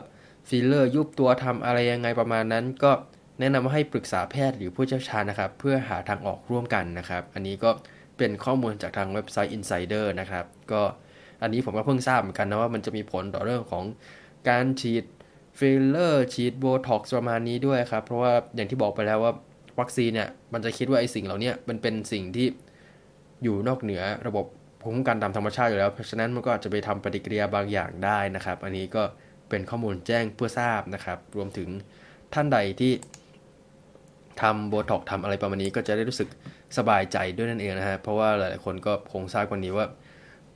[0.50, 2.92] ฟิลเลอร์ยุบตัวทำอะไรยังไงประมาณนั้น ก็
[3.40, 7.70] แนะนำว่าให้ปรึกษาแพทย์หรือผู้เชี่ยวชาญนะครับ เพื่อหาทางออกร่วมกันนะครับ อันนี้ก็
[8.18, 10.82] เป็นข้อมูลจากทางเว็บไซต์ Insider นะครับ ก็
[11.42, 13.84] อันนี้ผมก็เพิ่งทราบเหมือนกันนะว่ามันจะมีผลต่อเรื่องของ
[14.50, 15.04] การฉีด
[15.60, 19.34] ฟิลเลอร์ฉีดโบท็อกซ์ประมาณนี้ด้วยครับ เพราะว่าอย่างที่บอกไปแล้วว่า
[19.80, 22.48] วัคซีนเนี่ยมันจะคิดว่าไอ้สิ่งเหล่านี้มันเป็นสิ่งที่
[23.44, 24.46] อยู่นอกเหนือระบบ
[24.82, 29.04] ภูมิคุ้มกันตามธรรมชาติอยู่แล้วเพราะฉะนั้นมันก็อาจจะไปทำปฏิกิริยาบางอย่างได้นะครับ อันนี้ก็
[29.50, 31.70] เป็นข้อมูลแจ้งเพื่อทราบนะครับ รวมถึง
[32.34, 32.92] ท่านใดที่
[34.42, 36.30] ทำโบท็อกทำอะไรประมาณนี้ก็จะได้รู้สึก
[36.78, 39.86] สบายใจด้วยนั่นเองนะฮะเพราะว่าหลายๆคนก็คงทราบกันนี้ว่า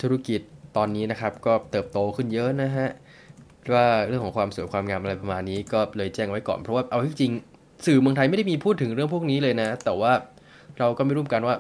[0.02, 0.42] ธุรกิจ
[0.78, 2.90] ตอนนี้นะครับ ก็เติบโตขึ้นเยอะนะฮะ
[3.74, 7.32] ว่าเรื่องของความสวยความงามอะไรประมาณนี้ก็เลยแจ้งไว้ก่อนเพราะว่าเอาจริง
[7.86, 10.14] สื่อเมืองไทยไม่ได้มีพูดถึงเรื่องพวกนี้เลยนะ แต่ว่า
[10.80, 11.56] เราก็ไม่รู้กันว่า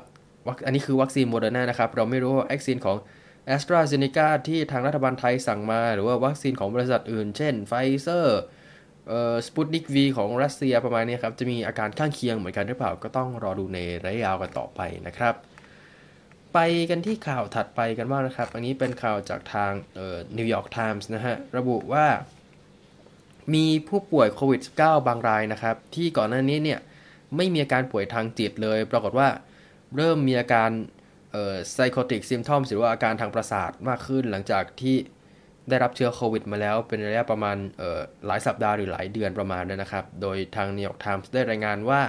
[0.65, 2.97] อันนี้คือวัคซีนโมเดอร์นานะครับ เราไม่รู้ว่าวัคซีนของ
[3.45, 8.41] แอสตราเซเนกาที่ทางรัฐบาลไทยสั่งมา หรือว่าวัคซีนของบริษัทอื่น เช่นไฟเซอร์
[9.07, 15.33] เอ่อสปุตนิกวีของรัสเซียประมาณนี้ครับ จะมีอาการข้างเคียงเหมือนกันหรือเปล่า ก็ต้องรอดูในระยะยาวกันต่อไปนะครับ
[16.53, 16.59] ไป
[16.89, 22.05] กันที่ข่าวถัดไปกันบ้างนะครับ อันนี้เป็นข่าวจากทางเอ่อนิวยอร์กไทมส์นะฮะ ระบุว่า
[23.53, 26.79] มีผู้ป่วยโควิด -19 บางรายนะครับ ที่ก่อนหน้านี้เนี่ย
[27.35, 29.27] ไม่มีอาการป่วยทางจิตเลย ปรากฏว่า
[29.95, 30.69] เริ่มมีอาการ
[31.31, 34.95] เอ่อ psychotic symptoms หรือว่าอาการทางประสาทมากขึ้นหลังจากที่
[35.69, 42.01] ได้รับเชื้อโควิดมาแล้วเป็นระยะประมาณเอ่อหลายสัปดาห์หรือหลายเดือนประมาณนั้นนะครับ โดยทาง New York Times ได้รายงานว่า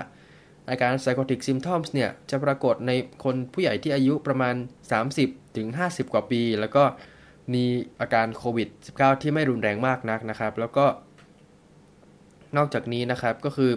[0.71, 2.93] อาการ psychotic symptoms เนี่ย จะปรากฏใน
[3.25, 4.55] คนผู้ใหญ่ที่อายุประมาณ
[5.05, 6.85] 30 ถึง 50 กว่าปี แล้วก็
[7.55, 7.65] มี
[8.01, 10.87] อาการโควิด -19 ที่ไม่รุนแรงมากนักนะครับ แล้วก็
[12.57, 13.73] นอกจากนี้นะครับก็คือ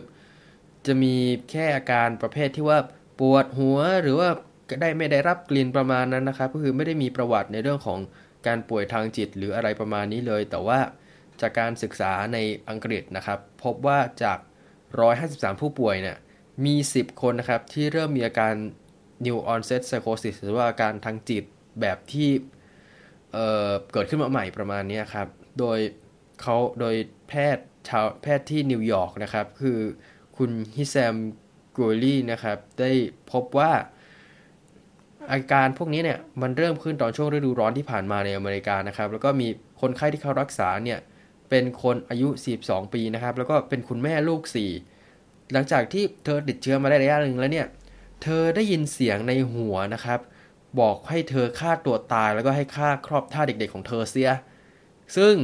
[0.86, 1.16] จะมี
[1.52, 2.80] แค่อาการประเภทที่ว่า
[3.20, 4.30] ปวดหัวหรือว่า
[4.82, 8.00] ได้ไม่ได้รับกลิ่นประมาณนั้นนะครับ ก็คือไม่ได้มีประวัติในเรื่องของ
[8.48, 10.80] การป่วยทางจิตหรืออะไรประมาณนี้เลย แต่ว่า
[11.42, 12.38] จากการศึกษาใน
[12.70, 14.40] อังกฤษนะครับ พบว่าจาก
[15.00, 16.18] 153 ผู้ป่วยเนี่ย
[16.66, 18.54] มี 10 คนนะครับ ที่เริ่มมีอาการ
[19.26, 21.44] new onset psychosis หรือว่าอาการทางจิต
[21.82, 22.30] แบบที่
[23.32, 25.28] เเกิดขึ้นมาใหม่ประมาณนี้ครับ
[25.60, 25.80] โดย
[26.42, 26.96] เขาโดย
[27.28, 29.80] แพทย์ ชาวแพทย์ที่นิวยอร์กนะครับ คือ
[30.38, 31.16] คุณฮิแซม
[31.76, 32.92] กูลี่นะครับ ได้
[33.32, 33.72] พบว่า
[35.32, 39.48] อาการพวกนี้เนี่ยมันเริ่มขึ้นตอนช่วงฤดูร้อนที่ผ่านมาในอเมริกานะครับ แล้วก็มี
[39.82, 41.00] คนไข้ที่เข้ารักษาเนี่ย
[41.50, 42.30] เป็นคนอายุ
[42.62, 44.42] 42 ปีนะครับ แล้วก็เป็นคุณแม่ลูก
[44.94, 47.68] 4 หลังจากที่เธอติดเชื้อมาได้ระยะหนึ่งแล้วเนี่ย
[48.24, 50.20] เธอได้ยินเสียงในหัวนะครับ
[50.80, 54.30] บอกให้เธอฆ่าตัวตายแล้วก็ให้ฆ่าครอบท่าเด็กๆของเธอเสีย
[55.18, 55.36] ซึ่ง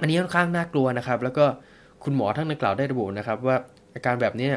[0.00, 1.46] อันนี้ค่อนข้างน่ากลัวนะครับ แล้วก็
[2.04, 3.56] คุณหมอทั้งในกล่าวได้ระบุนะครับ ว่า
[3.94, 4.50] อาการแบบนี้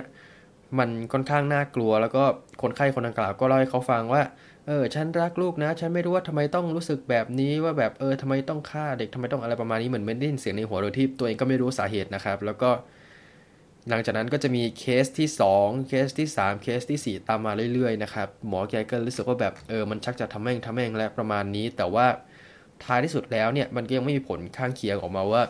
[0.79, 2.23] มันค่อนข้างน่ากลัว แล้วก็
[2.61, 4.21] คนไข้คนดังกล่าวก็เล่าให้เขาฟังว่า
[4.67, 12.69] เออฉันรักลูกนะ ฉันไม่รู้ว่าทำไมต้องรู้สึกแบบนี้ว่าแบบเออทำไมต้องฆ่าเด็กทำไมต้องอะไรประมาณนี้เหมือนไม่ได้ยินเสียงในหัวโดยที่ตัวเองก็ไม่รู้สาเหตุนะครับ แล้วก็
[13.89, 15.27] หลังจากนั้นก็จะมีเคสที่
[15.57, 22.05] 2 เคสที่ 3 เคสที่ 4 ตามมาเรื่อยๆนะครับหมอแกก็รู้สึกว่าแบบเออมันชักจะทะแม่งทะแม่งแล้วประมาณนี้ แต่ว่า
[22.85, 25.41] ท้ายที่สุดแล้วเนี่ยมันก็ยังไม่มีผลข้างเคียงออกมาว่า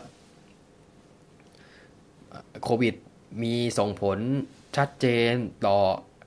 [2.64, 2.94] โควิด
[3.42, 4.18] มีส่งผล
[4.76, 5.32] ชัดเจน
[5.66, 5.78] ต่อ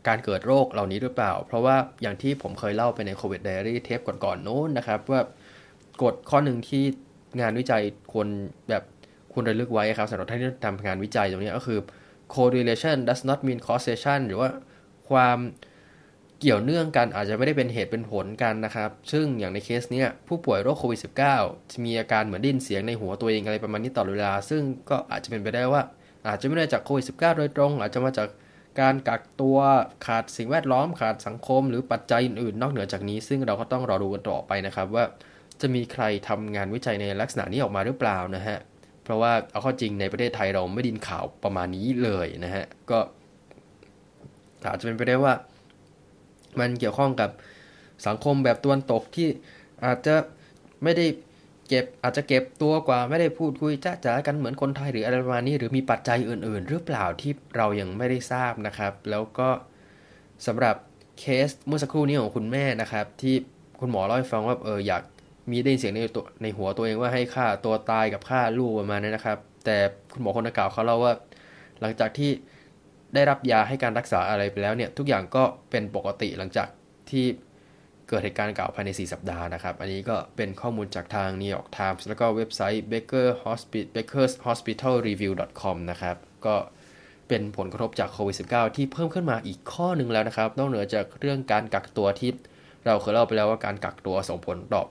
[0.07, 5.21] การเกิดโรคเหล่านี้หรือเปล่า เพราะว่าอย่างที่ผมเคยเล่าไปในโควิดไดอารี่เทปก่อนๆโน้นนะครับ ว่า
[6.03, 6.83] กฎข้อหนึ่งที่
[7.41, 8.27] งานวิจัยควร
[8.69, 8.83] แบบ
[9.33, 11.79] ควรระลึกไว้ครับสำหรับท่านที่ทำงานวิจัยตรงนี้ก็คือ
[12.35, 14.49] correlation does not mean causation หรือว่า
[15.09, 15.37] ความ
[16.41, 25.81] เกี่ยวเนื่องกันอาจจะไม่ได้เป็นเหตุเป็นผลกันนะครับ ซึ่งอย่างในเคสเนี้ยผู้ป่วยโรคโควิด -19 จะมีอาการเหมือนดิ้นเสียงในหัวตัวเองอะไรประมาณนี้ตลอดเวลา ซึ่งก็อาจจะเป็นไปได้ว่า
[26.27, 28.29] อาจจะไม่ได้จากโควิด -19 โดยตรง อาจจะมาจาก
[28.79, 29.57] การกักตัว
[30.05, 35.03] ขาดสิ่งแวดล้อมขาดสังคม หรือปัจจัยอื่นๆ นอกเหนือจากนี้ ซึ่งเราก็ต้องรอดูกันต่อไปนะครับว่า
[35.61, 38.57] จะมีใครทำงานวิจัยในลักษณะนี้ออกมาหรือเปล่านะฮะ
[39.03, 42.99] เพราะว่าเอาข้อจริงในประเทศไทยเราไม่ดินข่าวประมาณนี้เลยนะฮะ ก็
[44.65, 45.33] อาจจะเป็นไปได้ว่า
[46.59, 47.29] มันเกี่ยวข้องกับ
[48.07, 49.27] สังคมแบบตะวันตกที่
[49.85, 50.15] อาจจะ
[50.83, 51.05] ไม่ได้
[51.67, 59.49] เก็บอาจจะเก็บตัวกว่าไม่ได้พูดคุยจ้าจ๋ากันเหมือนคนไทยหรืออะไรประมาณนี้ หรือมีปัจจัยอื่น ๆ หรือเปล่าที่เรายังไม่ได้ทราบนะครับ แล้วก็
[60.47, 60.75] สำหรับ
[61.19, 63.35] เคสเมื่อสักครู่นี้ของคุณแม่นะครับ ที่
[63.79, 65.03] คุณหมอเล่าให้ฟังว่าเอออยาก
[65.51, 69.77] มีได้ยินเสียงในตัวในหัวตัวเองว่าให้ฆ่าตัวตายกับฆ่าลูกประมาณนี้นะครับ แต่
[70.13, 71.13] คุณหมอคนนักกล่าวเขาเล่าว่า
[71.81, 72.31] หลังจากที่
[73.17, 76.67] ได้รับยาให้การรักษาอะไรไปแล้วเนี่ยทุกอย่างก็เป็นปกติหลังจาก
[77.09, 77.25] ที่
[78.07, 86.55] เกิดเหตุการณ์เก่าภายใน 4 สัปดาห์นะครับ อันนี้ก็เป็นข้อมูลจากทาง New York Times แล้วก็เว็บไซต์ Baker Hospital Baker's Hospital Review com นะครับ ก็
[87.27, 92.31] เป็นผลกระทบจากโควิด -19 ที่เพิ่มขึ้นมาอีกข้อหนึ่งแล้วนะครับ นอกเหนือจากเรื่องการกักตัวที่
[92.85, 94.83] เราเคยเล่าไปแล้วว่าการกักตัวส่งผลต่อ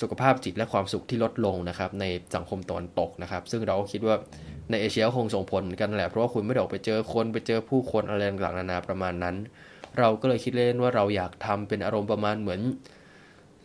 [0.00, 4.16] สุขภาพจิตและความสุขที่ลดลงนะครับในสังคมตะวันตกนะครับ ซึ่งเราก็คิดว่า
[4.70, 9.36] ในเอเชียคงส่งผลกันแหละเพราะว่าคุณไม่ได้ออกไปเจอคนไปเจอผู้คนอะไรต่างๆนานาประมาณนั้น
[9.98, 12.60] เราก็เลยคิดเล่นว่าเราอยากทำเป็นอารมณ์ประมาณเหมือน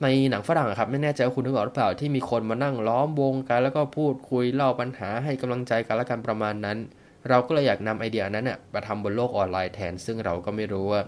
[0.04, 6.78] ในหนังฝรั่งครับไม่แน่ใจว่าคุณนึกออกหรือเปล่าที่มีคนมานั่งล้อมวงกันแล้วก็พูดคุยเล่าปัญหาให้กำลังใจกันและกันประมาณนั้น
[7.30, 11.02] เราก็เลยอยากนำไอเดียนั้นเนี่ยมาทำบนโลกออนไลน์แทน ซึ่งเราก็ไม่รู้ว่า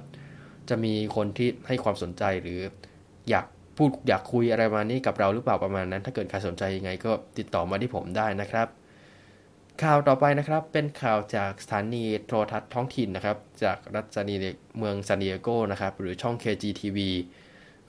[0.69, 2.59] จะมีคนที่ให้ความสนใจหรือ
[3.29, 3.45] อยาก
[3.77, 8.67] พูดอยากคุยอะไรมานี้กับเราหรือเปล่าประมาณนั้น ถ้าเกิดใครสนใจยังไงก็ติดต่อมาที่ผมได้นะครับ
[9.81, 14.35] ข่าวต่อไปนะครับเป็นข่าวจากสถานีโทรทัศน์ท้องถิ่นนะครับ จากรัฐซานี
[14.77, 16.99] เมืองซานดิเอโกนะครับหรือช่อง KGTV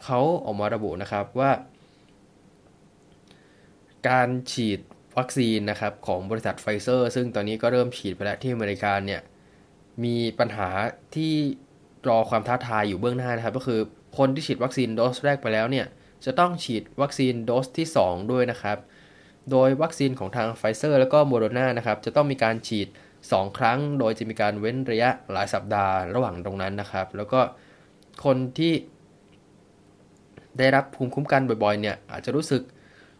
[0.05, 1.51] เขาออกมาระบุนะครับว่า
[4.09, 4.81] การฉีด
[5.19, 9.21] วัคซีนนะครับของบริษัทไฟเซอร์ ซึ่งตอนนี้ก็เริ่มฉีดไปแล้วที่อเมริกาเนี่ย
[10.05, 10.69] มีปัญหา
[11.15, 11.35] ที่
[12.09, 13.81] รอความท้าทายอยู่เบื้องหน้านะครับ ก็คือ
[14.19, 15.87] คนที่ฉีดวัคซีนโดสแรกไปแล้วเนี่ย
[16.25, 18.79] จะต้องฉีดวัคซีนโดสที่ 2 ด้วยนะครับ
[19.51, 22.89] โดยวัคซีนของทางไฟเซอร์แล้วก็โมเดอร์นานะครับจะต้องมีการฉีด
[23.23, 27.41] 2 ครั้ง โดยจะมีการเว้นระยะหลายสัปดาห์ระหว่างตรงนั้นนะครับ แล้วก็
[28.25, 28.73] คนที่
[30.59, 32.63] ได้รับภูมิคุ้มกันบ่อยๆ เนี่ยอาจจะรู้สึก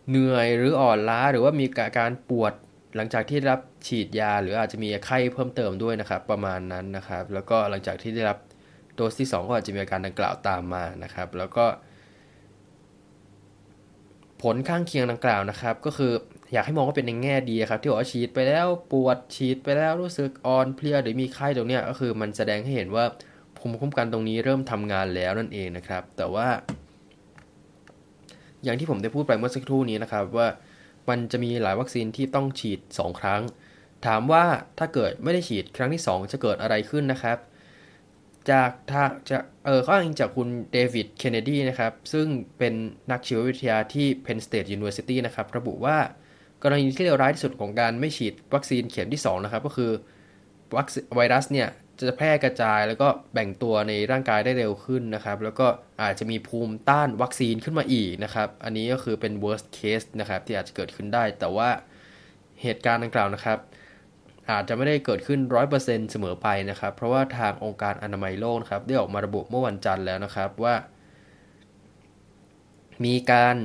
[0.09, 2.53] เหนื่อยหรืออ่อนล้าหรือว่ามีอาการปวด
[2.97, 8.39] หลังจากที่รับฉีดยา หรืออาจจะมีไข้เพิ่มเติมด้วยนะครับ ประมาณนั้นนะครับ แล้วก็หลังจากที่ได้รับ
[8.95, 11.67] โดสที่ 2 ก็อาจจะมีอาการดังกล่าวตามมานะครับ แล้วก็
[14.45, 16.13] ผลข้างเคียงดังกล่าวนะครับ ก็คือ
[16.53, 23.05] อยากให้มองว่าเป็นในแง่ดีครับ ที่บอกว่าฉีดไปแล้วปวดฉีดไปแล้วรู้สึกอ่อนเพลียหรือมีไข้ตรงนี้ก็คือมันแสดงให้เห็นว่า
[23.57, 26.49] ภูมิคุ้มกันตรงนี้เริ่มทำงานแล้วนั่นเองนะครับ แต่ว่า
[28.65, 30.49] อย่างที่ผมได้พูดไปเมื่อสักครู่นี้นะครับว่า
[31.09, 33.43] มันจะมีหลายวัคซีนที่ต้องฉีด 2 ครั้ง
[34.07, 34.45] ถามว่า
[34.79, 37.39] ถ้าเกิดไม่ได้ฉีดครั้งที่ 2 จะเกิดอะไรขึ้นนะครับ
[38.51, 42.27] จากทางจะเออข้ออ้างจากคุณเดวิด เคนเนดีนะครับ ซึ่ง
[42.59, 42.75] เป็น
[43.11, 45.97] นักชีววิทยาที่ Penn State University นะครับ ระบุว่า
[46.63, 49.91] กรณีที่เลวร้ายที่สุดของการไม่ฉีดวัคซีนเข็มที่ 2 นะครับ ก็คือ
[50.77, 51.69] วัคไวรัสเนี่ย
[52.09, 55.67] จะแพร่กระจายแล้วก็แบ่งตัวในร่างกายได้เร็วขึ้นนะครับ แล้วก็
[56.03, 61.69] อาจจะมีภูมิต้านวัคซีนขึ้นมาอีกนะครับ อันนี้ก็คือเป็น worst case นะครับ ที่อาจจะเกิดขึ้นได้ แต่ว่า
[62.63, 63.59] เหตุการณ์ดังกล่าวนะครับ
[64.51, 65.41] อาจจะไม่ได้เกิดขึ้น
[65.75, 70.75] 100%เสมอไปนะครับ เพราะว่าทางองค์การอนามัยโลกครับได้ออกมาระบุเมื่อวันจันทร์แล้วนะครับว่า
[73.05, 73.57] มีการ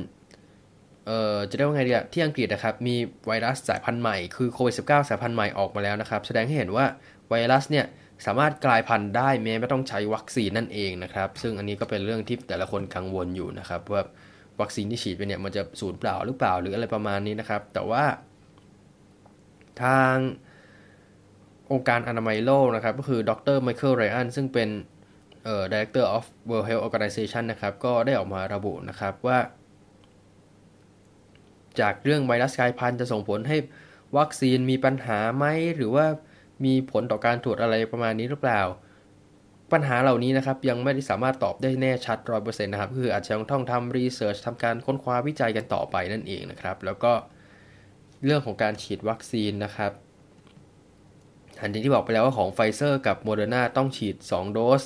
[1.06, 2.96] เอ่อจะเรียกว่าไงดีอะที่อังกฤษนะครับมี
[3.28, 6.86] ไวรัสสายพันธุ์ใหม่คือโควิด -19 สายพันธุ์ใหม่ออกมาแล้วนะครับแสดงให้เห็นว่า
[7.30, 7.86] ไวรัสเนี่ย
[8.26, 14.02] สามารถกลายพันธุ์ได้แม้ไม่ต้องใช้วัคซีนนั่นเองนะครับซึ่งอันนี้ก็เป็นเรื่องที่แต่ละคนกังวลอยู่นะครับว่า
[14.62, 18.04] วัคซีนที่ฉีดไปเนี่ยมันจะสูญเปล่าหรือเปล่าหรืออะไรประมาณนี้นะครับ แต่ว่า
[19.84, 20.16] ทาง
[21.72, 24.70] องค์การอนามัยโลกนะครับ ก็คือดรไมเคิลไรอันซึ่งเป็น
[25.46, 29.40] เอ่อ Director of World Health Organization นะครับ ก็ได้ออกมาระบุนะครับว่า
[31.80, 33.58] จากเรื่องไวรัสกลายพันธุ์จะส่งผลให้
[34.18, 36.06] วัคซีนมีปัญหาไหม หรือว่า
[36.66, 38.62] มีผลต่อการตรวจอะไรประมาณนี้หรือเปล่า
[39.72, 47.14] ปัญหาเหล่านี้นะครับ ยังไม่ได้สามารถตอบได้แน่ชัดร้อยเปอร์เซ็นต์นะครับ คืออาจจะต้องทำ research ทำการค้นคว้าวิจัยกันต่อไปนั่นเองนะครับ แล้วก็
[48.26, 49.92] เรื่องของการฉีดวัคซีนนะครับ
[51.60, 54.84] ทันทีที่บอกไปแล้วว่าของไฟเซอร์กับโมเดอร์นาต้องฉีด 2 โดส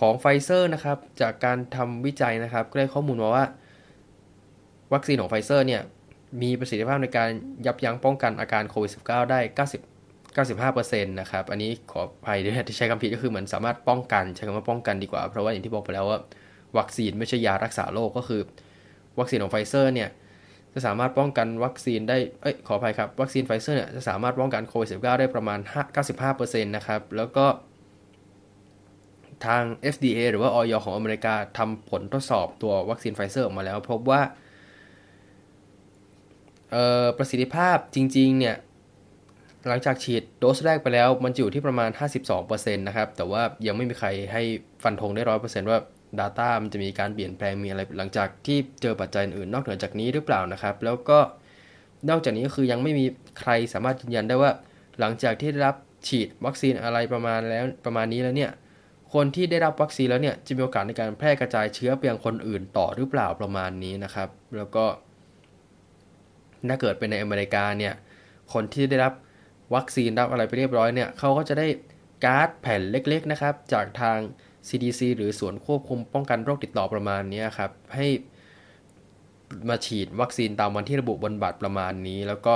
[0.00, 3.44] ของไฟเซอร์นะครับ จากการทำวิจัยนะครับ ก็ได้ข้อมูลมาว่า
[4.92, 5.82] วัคซีนของไฟเซอร์เนี่ย
[6.42, 7.30] มีประสิทธิภาพในการ
[7.66, 9.82] ยับยั้งป้องกันอาการโควิด -19 ได้ 90
[10.36, 16.18] 95%นะครับ อันนี้ขออภัยด้วยที่ใช้คำผิดก็คือเหมือนสามารถป้องกัน ใช้คำว่าป้องกันดีกว่า เพราะว่าอย่างที่บอกไปแล้วว่า
[16.78, 18.40] วัคซีนไม่ใช่ยารักษาโรคก็คือ
[19.18, 20.08] วัคซีนของไฟเซอร์เนี่ย
[20.74, 25.58] จะสามารถป้องกันวัคซีนได้ เอ้ย ขออภัยครับ วัคซีนไฟเซอร์เนี่ยจะสามารถป้องกันโควิด -19 ได้ประมาณ
[26.14, 27.46] 95%นะครับ แล้วก็
[29.46, 29.62] ทาง
[29.94, 30.72] FDA หรือว่าอย.
[30.84, 34.22] ของอเมริกาทำผลทดสอบตัววัคซีนไฟเซอร์ออกมาแล้ว พบว่า
[37.18, 38.56] ประสิทธิภาพจริง ๆ เนี่ย
[39.68, 41.90] หลังจากฉีดโดสแรกไปแล้ว มันอยู่ที่ประมาณ
[42.28, 44.42] 52%นะครับ แต่ว่ายังไม่มีใครให้
[44.82, 45.78] ฟันธงได้ 100%ว่า
[46.20, 51.18] Data มันจะมีการเปลี่ยนแปลงมีอะไรหลังจากที่เจอปัจจัยอื่นนอกเหนือจากนี้หรือเปล่านะครับ แล้วก็
[52.08, 53.04] นอกจากนี้ก็คือยังไม่มี
[53.40, 54.50] ใครสามารถยืนยันได้ว่า
[55.00, 55.76] หลังจากที่ได้รับ
[56.08, 58.50] ฉีดวัคซีนอะไรประมาณแล้วประมาณนี้แล้วเนี่ย
[59.14, 64.84] คนที่ได้รับวัคซีนแล้วเนี่ยจะมีโอกาสในการแพร่กระจายเชื้อไปยังคนอื่นต่อหรือเปล่าประมาณนี้นะครับ แล้วก็
[66.68, 67.94] ถ้าเกิดเป็นในอเมริกาเนี่ย
[68.52, 69.12] คนที่ได้รับ
[69.74, 71.66] วัคซีนรับอะไรไปเรียบร้อยเนี่ยเขาก็จะได้
[72.24, 74.18] การ์ดแผ่นเล็ก ๆนะครับ จากทาง
[74.68, 78.06] CDC หรือส่วนควบคุมป้องกันโรคติดต่อประมาณนี้ครับ ให้
[79.68, 82.54] มาฉีดวัคซีนตามวันที่ระบุบนบัตรประมาณนี้ แล้วก็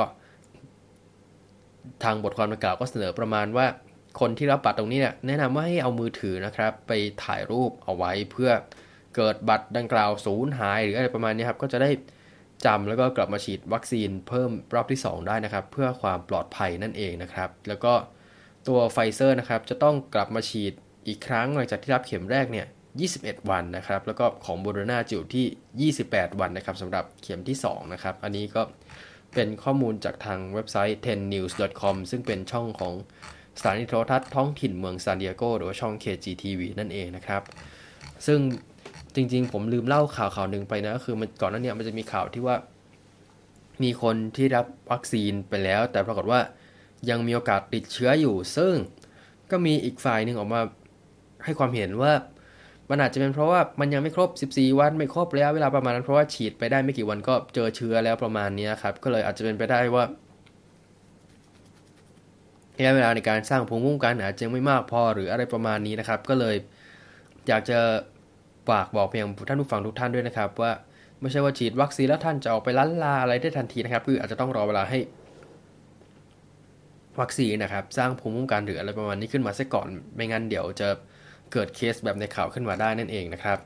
[2.04, 3.66] ทางบทความดังกล่าวก็เสนอประมาณว่า
[4.20, 6.92] คนที่รับบัตรตรงนี้เนี่ยแนะนำว่าให้เอามือถือนะครับ ไป
[7.24, 8.50] ถ่ายรูปเอาไว้เพื่อ
[9.16, 11.90] เกิดบัตรดังกล่าวสูญหาย หรืออะไรประมาณนี้ครับ ก็จะได้
[12.66, 17.92] จำแล้วก็กลับมาฉีดวัคซีนเพิ่มรอบที่ 2 ได้นะครับ เพื่อความปลอดภัยนั่นเองนะครับ แล้วก็
[18.68, 20.72] ตัวไฟเซอร์นะครับจะต้องกลับมาฉีด
[21.08, 22.66] อีกครั้งหลังจากที่รับเข็มแรกเนี่ย
[23.08, 28.62] 21 วันนะครับ แล้วก็ของโบโดนาจิวที่ 28 วันนะครับสำหรับเข็มที่ 2 นะครับ อันนี้ก็
[29.34, 32.94] เป็นข้อมูลจากทางเว็บไซต์ 10news.com ซึ่งเป็นช่องของ
[33.58, 37.42] สถานีโทรทัศน์ท้องถิ่นเมืองซานดิเอโกหรือว่าช่อง KGTV นั่นเองนะครับ
[38.26, 38.38] ซึ่ง
[39.14, 42.56] จริงๆ ผมลืมเล่าข่าวข่าวหนึ่งไปนะก็คือมันก่อนหน้านี้มันจะมีข่าวที่ว่า
[43.82, 46.40] มีคนที่รับวัคซีนไปแล้ว แต่ปรากฏว่า
[47.10, 48.74] ยังมีโอกาสติดเชื้ออยู่ ซึ่ง
[49.50, 50.60] ก็มีอีกฝ่ายหนึ่งออกมา
[51.44, 52.12] ให้ความเห็นว่า
[52.90, 60.04] มันอาจจะเป็นเพราะว่ามันยังไม่ครบ 14 วันไม่ครบระยะเวลาประมาณนั้นเพราะว่าฉีดไปได้ไม่กี่วันก็เจอเชื้อแล้วประมาณนี้ครับ ก็เลยอาจจะเป็นไปได้ว่า
[62.76, 66.56] ระยะเวลาในการสร้างภูมิคุ้มกันอาจจะไม่มากพอหรืออะไรประมาณนี้นะครับ ก็เลย
[67.48, 67.78] อยากจะ
[68.68, 70.72] ฝากบอกเพียงท่านผู้ฟังทุกท่านด้วยนะครับ ว่า
[71.20, 74.98] ไม่ใช่ว่าฉีดวัคซีนแล้วท่านจะออกไปล้านลาอะไรได้ทันทีนะครับ คืออาจจะต้องรอเวลาให้
[77.20, 80.88] วัคซีนนะครับ สร้างภูมิคุ้มกันหรืออะไรประมาณนี้ขึ้นมาซะก่อนไม่งั้นเดี๋ยวจะ
[81.52, 83.58] เกิดเคสแบบในข่าวขึ้นมาได้นั่นเองนะครับ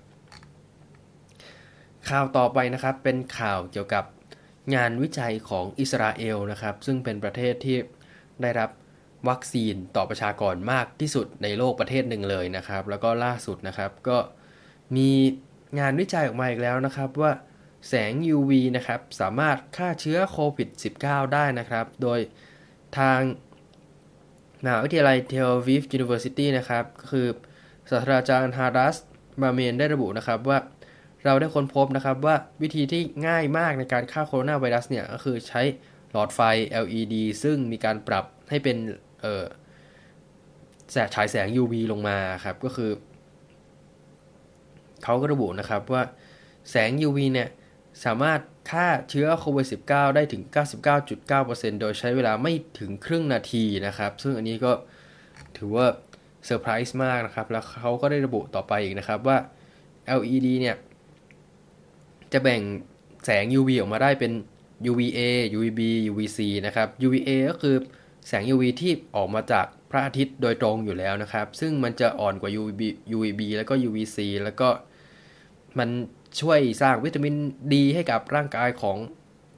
[2.08, 4.04] ข่าวต่อไปนะครับเป็นข่าวเกี่ยวกับ
[4.74, 7.76] งานวิจัยของอิสราเอลนะครับ ซึ่งเป็นประเทศที่
[8.42, 8.70] ได้รับ
[9.28, 14.18] วัคซีนต่อประชากรมากที่สุดในโลกประเทศหนึ่งเลยนะครับ แล้วก็ล่าสุดนะครับก็
[14.96, 15.10] มี
[15.78, 17.32] งานวิจัยออกมาอีกแล้วนะครับว่า
[17.88, 20.68] แสง UV นะครับสามารถฆ่าเชื้อโควิด
[21.02, 22.20] -19 ได้นะครับ โดย
[22.98, 23.20] ทาง
[24.64, 27.26] มหาวิทยาลัยเทลอาวีฟ University นะครับก็คือ
[27.90, 28.96] ศาสตราจารย์ฮาดัส
[29.42, 30.58] มามาเนได้ระบุนะครับว่า
[31.24, 35.62] เราได้ค้นพบนะครับว่าวิธีที่ง่ายมากในการฆ่าโคโรนาไวรัสเนี่ยก็คือใช้
[36.10, 36.40] หลอดไฟ
[36.84, 38.76] LED ซึ่งมีการปรับให้เป็น
[39.22, 39.44] เออ
[40.92, 42.90] แสงฉายแสง UV ลงมาครับก็คือ
[45.04, 46.02] เขาก็ระบุนะครับว่า
[46.70, 47.48] แสง UV เนี่ย
[48.04, 50.42] สามารถฆ่าเชื้อโควิด -19 ได้ถึง
[51.12, 54.72] 99.9%โดยใช้เวลาไม่ถึงครึ่งนาทีนะครับ ซึ่งอันนี้ก็
[55.56, 55.86] ถือว่า
[56.46, 59.36] เซอร์ไพรส์มากนะครับ แล้วเขาก็ได้ระบุต่อไปอีกนะครับว่า
[60.18, 60.76] LED เนี่ย
[62.32, 62.62] จะแบ่ง
[63.24, 64.32] แสง UV ออกมาได้เป็น
[64.90, 65.20] UVA
[65.56, 65.80] UVB
[66.10, 67.76] UVC นะครับ UVA ก็คือ
[68.28, 72.82] แสง UV ที่ออกมาจากพระอาทิตย์โดยตรงอยู่แล้วนะครับ ซึ่งมันจะอ่อนกว่า UVB
[73.16, 74.68] UVB แล้วก็ UVC แล้วก็
[75.78, 75.88] มัน
[76.40, 77.34] ช่วยสร้างวิตามิน
[77.74, 78.98] ดีให้กับร่างกายของ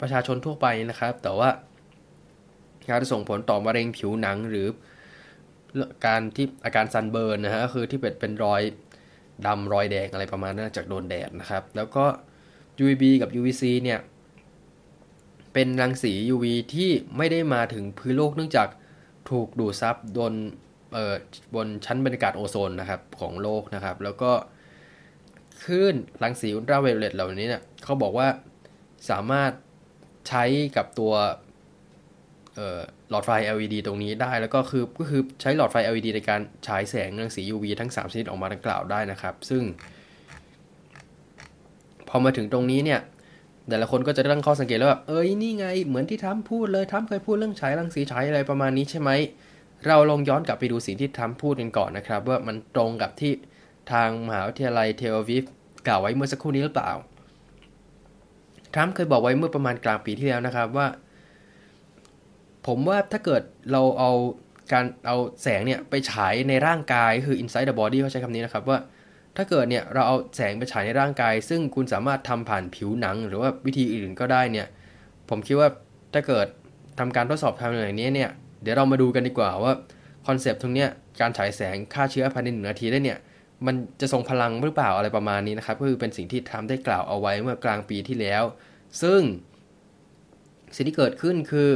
[0.01, 1.51] ประชาชนทั่วไปนะครับ แต่ว่า
[2.91, 4.69] การส่งผลต่อมะเร็งผิวหนังหรือ
[6.07, 8.63] การที่อาการซันเบิร์นนะฮะก็คือที่เป็นเป็นรอย
[9.47, 12.05] ดำรอยแดงอะไรประมาณนั้นจากโดนแดดนะครับ แล้วก็
[12.83, 13.99] UVB กับ UVC เนี่ย
[15.53, 18.69] เป็นรังสี UV ที่ไม่ได้มาถึงพื้นโลกเนื่องจาก
[19.31, 20.35] ถูกดูดซับบน
[20.93, 21.15] เอ่อ
[21.55, 24.33] บนชั้นบรรยากาศโอโซนนะครับของโลกนะครับ แล้วก็
[25.63, 28.29] คลื่นรังสีอุลตราไวโอเลตเหล่านี้เนี่ยเขาบอกว่า
[29.11, 29.53] สามารถ
[30.29, 30.45] ใช้
[30.77, 31.13] กับตัว
[33.11, 39.63] หลอดไฟ LED ตรงนี้ได้ แล้วก็คือก็คือใช้หลอดไฟ LED ในการฉายแสงรังสี UV ทั้ง 3 ชนิดออกมาดังกล่าวได้นะครับ ซึ่ง
[42.09, 43.01] พอมาถึงตรงนี้เนี่ย
[43.69, 49.11] แต่ละคนก็จะตั้งข้อสังเกตแล้วว่าเอ้ยนี่ไง เหมือนที่ทัมพูดเลยทัมเคยพูดเรื่องฉายรังสีฉายอะไรประมาณนี้ใช่ไหม
[49.87, 53.33] เราลองย้อนกลับไปดูสิ่งที่ทัมพูดกันก่อนนะครับ ว่ามันตรงกับที่
[53.93, 55.45] ทางมหาวิทยาลัยเทลวิฟ
[55.87, 56.91] กล่าวไว้เมื่อสักครู่นี้หรือเปล่า
[58.75, 60.87] ทัมเคยบอกไว้เมื่อประมาณกลางปีที่แล้วนะครับว่า
[62.69, 64.11] ผมว่าถ้าเกิดเราเอา
[64.73, 68.79] การเอาแสงเนี่ยไปฉายในร่างกายคือ inside the body เขาใช้คำนี้นะครับว่า
[69.37, 74.67] ถ้าเกิดเนี่ยเราเอาแสงไปฉายในร่างกาย ซึ่งคุณสามารถทำผ่านผิวหนัง หรือว่าวิธีอื่นก็ได้เนี่ย
[75.29, 75.69] ผมคิดว่า
[76.15, 76.47] ถ้าเกิด
[76.99, 78.31] ทำการทดสอบทำอย่างนี้เนี่ย
[78.63, 79.73] เดี๋ยวเรามาดูกันดีกว่าว่า
[80.27, 80.89] คอนเซปต์ตรงเนี้ย
[81.21, 83.19] การฉายแสงฆ่าเชื้อภายในหนึ่งนาทีได้เนี่ย
[83.67, 88.43] มันจะทรงพลังหรือเปล่าอะไรประมาณนี้นะครับ ก็คือเป็นสิ่งที่ทำได้กล่าวเอาไว้เมื่อกลางปีที่แล้ว
[89.03, 89.21] ซึ่ง
[90.75, 91.71] สิ่งที่เกิดขึ้นคือ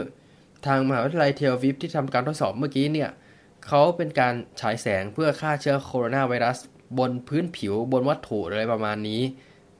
[0.66, 3.10] ทางมหาวิทยาลัยเทลวิฟที่ทำการทดสอบเมื่อกี้เนี่ย
[3.66, 6.58] เขาเป็นการฉายแสงเพื่อฆ่าเชื้อโคโรนาไวรัส
[6.98, 9.22] บนพื้นผิวบนวัตถุอะไรประมาณนี้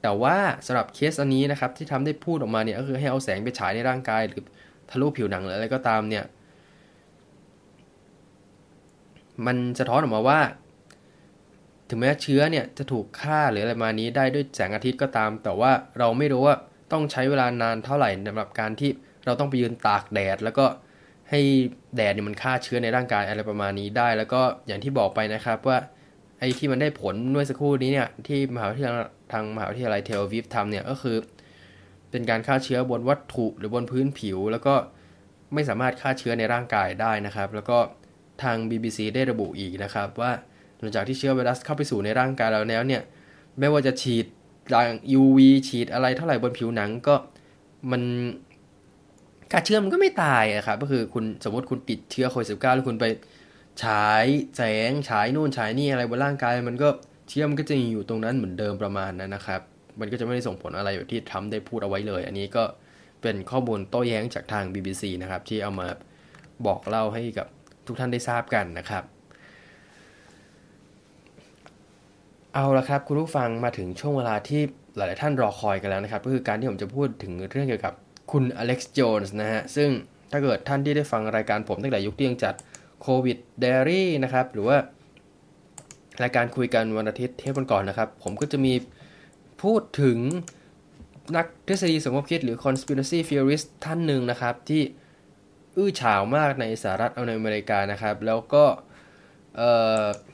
[0.01, 4.41] แต่ว่าสำหรับเคสอันนี้นะครับที่ทำได้พูดออกมาเนี่ยก็คือให้เอาแสงไปฉายในร่างกายหรือ
[4.89, 6.23] ทะลุผิวหนังหรืออะไรก็ตามเนี่ย
[9.45, 10.39] มันจะท้อนออกมาว่า
[11.89, 16.55] ถึงแม้เชื้อเนี่ยจะถูกฆ่าหรืออะไรมานี้ได้ด้วยแสงอาทิตย์ก็ตาม แต่ว่าเราไม่รู้ว่า
[16.91, 18.91] ต้องใช้เวลานานเท่าไหร่สำหรับการที่
[19.25, 20.65] เราต้องไปยืนตากแดด แล้วก็
[21.29, 21.39] ให้
[21.95, 25.77] แดดเนี่ยมันฆ่าเชื้อในร่างกายอะไรประมาณนี้ได้ แล้วก็อย่างที่บอกไปนะครับว่า
[26.39, 31.17] ไอ้ที่มันได้ผลเมื่อสักครู่นี้เนี่ยที่มหาวิทยาลัยทางมหาวิทยาลัยเทลวิฟทำเนี่ยก็คือ
[32.11, 34.75] เป็นการฆ่าเชื้อบนวัตถุหรือบนพื้นผิว แล้วก็
[35.53, 37.77] ไม่สามารถฆ่าเชื้อในร่างกายได้นะครับ แล้วก็
[38.43, 40.31] ทาง BBC ได้ระบุอีกนะครับ ว่า
[40.79, 43.01] หลังจากที่เชื้อไวรัสเข้าไปสู่ในร่างกายเราแล้วเนี่ย
[43.59, 44.25] ไม่ว่าจะฉีด
[44.73, 47.15] ยาง UV ฉีดอะไรเท่าไหร่บนผิวหนังก็
[47.91, 48.01] มัน
[49.55, 53.05] ฆ่าเชื้อมันก็ไม่ตายอะครับก็คือคุณสมมติคุณติดเชื้อโควิดสิแล้วคุณไป
[53.83, 54.25] ฉาย
[54.57, 56.89] แสงฉายนู่นฉายนี่อะไรบนร่างกาย มันก็
[57.29, 59.61] เชื้อมันก็จะอยู่ตรงนั้นเหมือนเดิมประมาณนั้นนะครับ
[59.99, 62.63] มันก็จะไม่ได้ส่งผลอะไรแบบที่ทำได้พูดเอาไว้เลย อันนี้ก็
[63.21, 65.87] เป็นข้อมูลโต้แย้งจากทาง BBC นะครับ ที่เอามา
[66.65, 67.47] บอกเล่าให้กับ
[67.87, 69.03] ทุกท่านได้ทราบกันนะครับ
[72.53, 74.61] เอาละครับ คุณผู้ฟังมาถึงช่วงเวลาที่
[74.95, 77.93] หลาย ๆ ท่านรอคอยกันแล้วนะครับ ก็คือการที่ผมจะพูดถึงเรื่องเกี่ยวกับ
[78.33, 79.89] คุณอเล็กซ์โจนส์นะฮะ ซึ่ง
[80.31, 82.55] ถ้าเกิดท่านที่ได้ฟังรายการผมตั้งแต่ยุคที่ยังจัด
[83.01, 84.77] โควิดเดรี่นะครับ หรือว่า
[86.23, 88.73] รายการคุยกันวันอาทิตย์เทปก่อนนะครับ ผมก็จะมี
[89.63, 90.17] พูดถึง
[91.35, 94.81] นักทฤษฎีสมคบคิดหรือ conspiracy theorist ท่านหนึ่งนะครับ ที่
[95.77, 98.65] อื้อฉาวมากในสหรัฐอเมริกานะครับ แล้วก็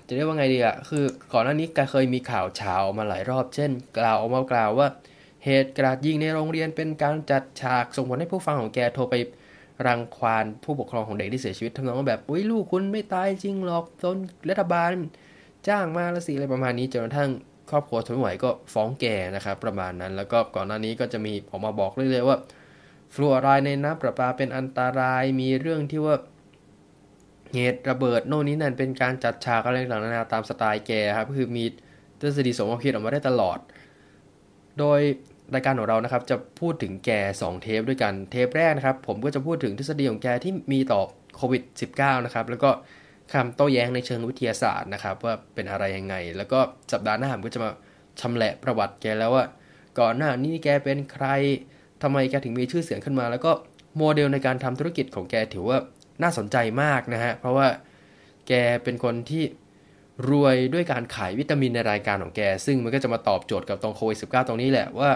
[0.08, 4.88] จะเรียกว่าไงดีอะคือก่อนหน้านี้เคยมีข่าวเฉามาหลายรอบ เช่น กล่าวออกมากล่าวว่า
[5.46, 9.16] เหตุกราดยิงในโรงเรียนเป็นการจัดฉากส่งผลให้ผู้ฟังของแกโทรไป
[9.88, 14.18] รังควานผู้ปกครองของเด็กที่เสียชีวิตทำนองว่าแบบอุ้ยลูกคุณไม่ตายจริงหรอกตน
[14.50, 14.90] รัฐบาล
[15.68, 17.30] จ้างมาละสิอะไรประมาณนี้จนกระทั่ง
[17.70, 22.38] ครอบครัวทนไม่ไหวก็ฟ้องแกนะครับประมาณนั้นแล้วก็ก่อนหน้านี้ก็จะมีออกมาบอกเรื่อยๆว่า
[23.14, 26.16] ฟลูออไรด์ในน้ำประปาเป็นอันตรายมีเรื่องที่ว่า
[27.54, 31.66] เหตุระเบิดโน่นนี้นั่นเป็นการจัดฉากอะไรต่างๆนานาตามสไตล์แกครับคือมี
[32.20, 33.60] ทฤษฎีสมคบคิดออกมาได้ตลอด
[34.80, 35.02] โดย
[35.54, 41.02] รายการของเรานะครับจะพูดถึงแก 2 เทปด้วยกันเทปแรกนะครับ ผมก็จะพูดถึงทฤษฎีของแกที่มีต่อ
[41.36, 42.70] โควิด -19 นะครับแล้วก็
[43.34, 46.60] คำโต้แย้งในเชิงวิทยาศาสตร์นะครับ ว่าเป็นอะไรยังไง แล้วก็
[46.92, 47.72] สัปดาห์หน้าผมก็จะมา
[48.20, 49.46] ชำแหละประวัติแกแล้วว่า
[50.00, 51.28] ก่อนหน้านี้แกเป็นใคร
[52.02, 53.52] ทำไมแกถึงมีชื่อเสียงขึ้นมา แล้วก็
[53.98, 55.78] โมเดลในการทำธุรกิจของแกถือว่า
[56.24, 57.68] น่าสนใจมากนะฮะเพราะว่า
[58.48, 59.44] แกเป็นคนที่
[60.30, 65.10] รวยด้วยการขายวิตามินในรายการของแก ซึ่งมันก็จะมาตอบโจทย์กับตรงโควิด -19 ตรงนี้แหละว่า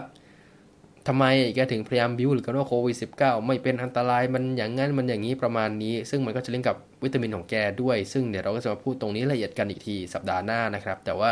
[1.07, 1.25] ทำไม
[1.55, 11.29] แกถึงพยายามบิวหรือกันว่าโควิด -19 ไม่เป็นอันตรายมันอย่างงั้นมันอย่างนี้ประมาณนี้ ซึ่งมันก็จะลิงก์กับวิตามินของแกด้วย ซึ่งเดี๋ยวเราก็จะมาพูดตรงนี้ละเอียดกันอีกทีสัปดาห์หน้านะครับ แต่ว่า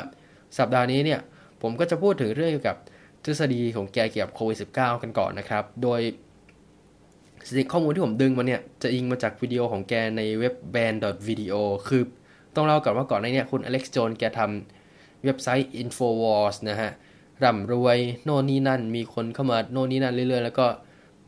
[0.58, 1.20] สัปดาห์นี้เนี่ย
[1.62, 2.78] ผมก็จะพูดถึงเรื่องเกี่ยวกับ
[3.24, 6.02] ทฤษฎีของแกเกี่ยวกับโควิด -19 กันก่อนนะครับ โดย
[7.48, 11.54] สิ่งข้อมูลที่ผมดึงมาเนี่ยจะอิงมาจากวิดีโอของแกในเว็บ band.video
[11.88, 12.04] คือ
[12.56, 14.42] ต้องเล่าก่อนว่าก่อนในเนี่ยคุณอเล็กซ์โจนแกท
[14.82, 16.92] ทำเว็บไซต์ Infowars นะฮะ
[17.44, 20.68] ร่ำรวย โน่นนี่นั่น มีคนเข้ามาโน่นนี่นั่นเรื่อย ๆ แล้วก็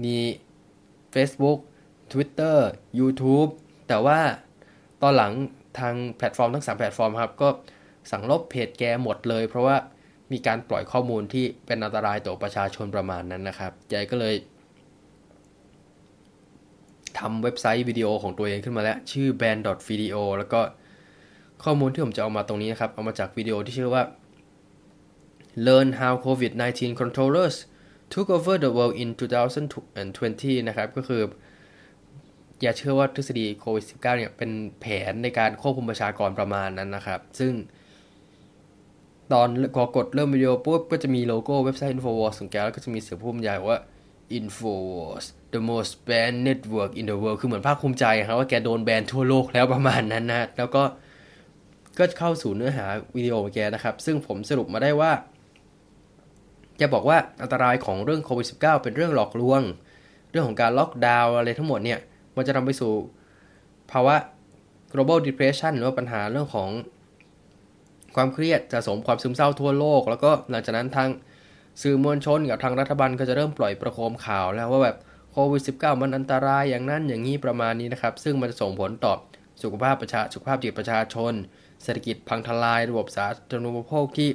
[0.04, 0.16] มี
[1.14, 1.60] Facebook
[2.12, 2.58] Twitter
[3.00, 3.50] YouTube
[3.88, 4.20] แต่ว่า
[5.02, 5.32] ตอนหลัง
[5.80, 7.50] ทางแพลตฟอร์มทั้ง 3 แพลตฟอร์มครับ ก็
[8.12, 9.78] สั่งลบเพจแกหมดเลย เพราะว่า
[10.32, 14.36] มีการปล่อยข้อมูลที่เป็นอันตรายต่อประชาชนประมาณนั้นนะครับแกก็เลย
[17.20, 20.62] ทำเว็บไซต์วิดีโอของตัวเองขึ้นมาแล้ว ชื่อ band.video แล้วก็
[21.64, 24.04] ข้อมูลที่ผมจะเอามาตรงนี้นะครับ เอามาจากวิดีโอที่ชื่อว่า
[25.56, 27.56] Learn how COVID-19 controllers
[28.10, 31.22] took over the world in 2020 นะครับ ก็คือ
[32.62, 37.54] อย่าเชื่อว่าทฤษฎีโควิด -19 เนี่ย เป็นแผนในการควบคุมประชากรประมาณนั้นนะครับ ซึ่ง
[39.34, 43.80] ตอนกอกดเริ่มวิดีโอปุ๊บ ก็จะมีโลโก้เว็บไซต์ Infowars ของแก แล้วก็จะมีเสียงผู้บรรยายว่า
[44.38, 50.84] Infowars the most banned network in the world คือเหมือนภาคภูมิใจครับว่าแกโดนแบนทั่วโลกแล้วประมาณนั้นนะ แล้วก็
[51.98, 52.86] ก็เข้าสู่เนื้อหา
[53.16, 55.12] วิดีโอของแกนะครับ ซึ่งผมสรุปมาได้ว่า
[56.78, 59.62] แกบอกว่าอันตรายของเรื่องโควิด -19 เป็นเรื่องหลอกลวง
[60.32, 62.00] เรื่องของการล็อกดาวน์อะไรทั้งหมดเนี่ย
[62.36, 62.94] มันจะนำไปสู่
[63.92, 64.16] ภาวะ
[64.94, 66.70] global depression หรือว่าปัญหาเรื่องของ
[68.16, 71.10] ความเครียดจะสมความซึมเศร้าทั่วโลก แล้วก็หลังจากนั้นทาง
[71.82, 74.98] สื่อมวลชนกับทางรัฐบาลก็จะเริ่มปล่อยประโคมข่าวแล้วว่าแบบ
[75.32, 79.14] โควิด -19 มันอันตรายอย่างนั้นอย่างนี้ประมาณนี้นะครับ ซึ่งมันจะส่งผลต่อ
[79.64, 81.34] สุขภาพประชาสุขภาพจิตประชาชน
[81.84, 84.30] เศรษฐกิจพังทลายระบบสาธารณูปโภคที่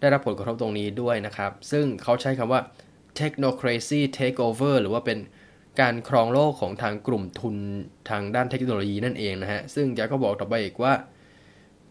[0.00, 2.60] ได้รับผลกระทบตรงนี้ด้วยนะครับ ซึ่งเขาใช้คำว่า
[3.18, 5.18] technocracy takeover หรือว่าเป็น
[5.80, 7.56] การครองโลกของทางกลุ่มทุน
[8.10, 10.92] ทางด้านเทคโนโลยีนั่นเองนะฮะ ซึ่งแกก็บอกต่อไปอีกว่า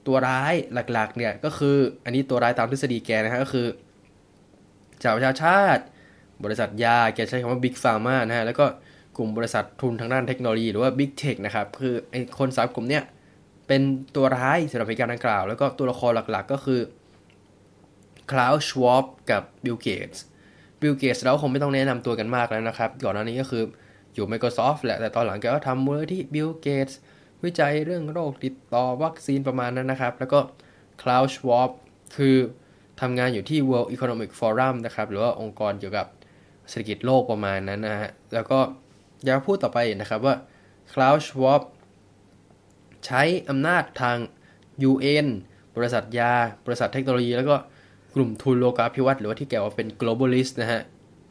[0.08, 3.68] ตัวร้ายหลักๆเนี่ยก็คืออันนี้ตัวร้ายตามทฤษฎีแกนะฮะก็คือ
[5.02, 5.84] สหประชาชาติ
[6.44, 8.66] บริษัทยาแกใช้คำว่า Big Pharma นะฮะ แล้วก็
[9.18, 13.04] กลุ่มบริษัททุนทางด้านเทคโนโลยีหรือว่า Big Tech นะครับ คือไอคนสามกลุ่มเนี้ย
[13.68, 13.82] เป็น
[14.16, 16.80] ตัวร้ายสำหรับเหตุการณ์ดังกล่าว แล้วก็ตัวละครหลักๆ ก็คือ
[18.32, 20.24] คลาวส์ ชวาบกับบิลเกตส์
[20.82, 23.64] บิลเกตส์เราคงไม่ต้องแนะนำตัวกันมากแล้วนะครับ ก่อนหน้านี้ก็คือ
[24.14, 27.00] อยู่ Microsoft แหละ แต่ตอนหลังแกก็ทำมูลนิธิบิลเกตส์
[27.44, 30.40] วิจัยเรื่องโรคติดต่อวัคซีนประมาณนั้นนะครับ แล้วก็
[31.02, 31.72] คลาวส์ ชวาบ
[32.18, 32.38] คือ
[33.02, 36.08] ทำงานอยู่ที่ World Economic Forum นะครับ หรือว่าองค์กรเกี่ยวกับ
[36.70, 38.60] เศรษฐกิจโลกประมาณนั้นนะฮะ แล้วก็
[39.26, 40.36] อยากพูดต่อไปนะครับว่า
[40.92, 41.62] Klaus Schwab
[43.06, 44.18] ใช้อำนาจทาง
[44.90, 45.28] UN
[45.76, 46.34] บริษัทยา
[46.66, 47.56] บริษัทเทคโนโลยี แล้วก็
[48.16, 50.82] กลุ่มทุนโลกาภิวัตน์หรือว่าที่แกว่าเป็น globalist นะฮะ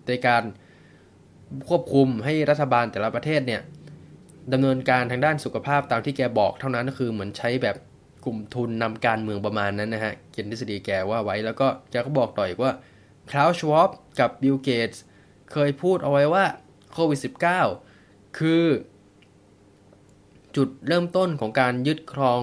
[0.09, 0.43] ในการ
[1.69, 3.63] ควบคุมให้รัฐบาลแต่ละประเทศเนี่ย
[4.53, 7.77] ดำเนินการทางด้านสุขภาพตามที่แกบอกเท่านั้นก็คือเหมือนใช้แบบ
[8.25, 12.73] กลุ่มทุนนำการเมืองประมาณนั้นนะฮะเขียนทฤษฎีแกว่าไว้แล้วก็แกก็บอกต่ออีกว่า
[13.31, 15.03] คลาวส์ ชวาบกับบิลเกตส์
[15.53, 16.45] เคยพูดเอาไว้ว่า
[16.93, 17.21] โควิด
[17.75, 18.65] -19 คือ
[20.57, 22.41] จุดเริ่มต้นของการยึดครอง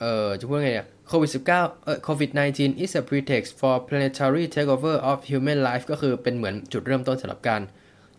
[0.00, 7.62] เอ่อจะพูดไงเนี่ย โควิด -19 เอ่อ COVID-19 is a pretext for planetary takeover of human life ก็คือเป็นเหมือนจุดเริ่มต้นสำหรับการ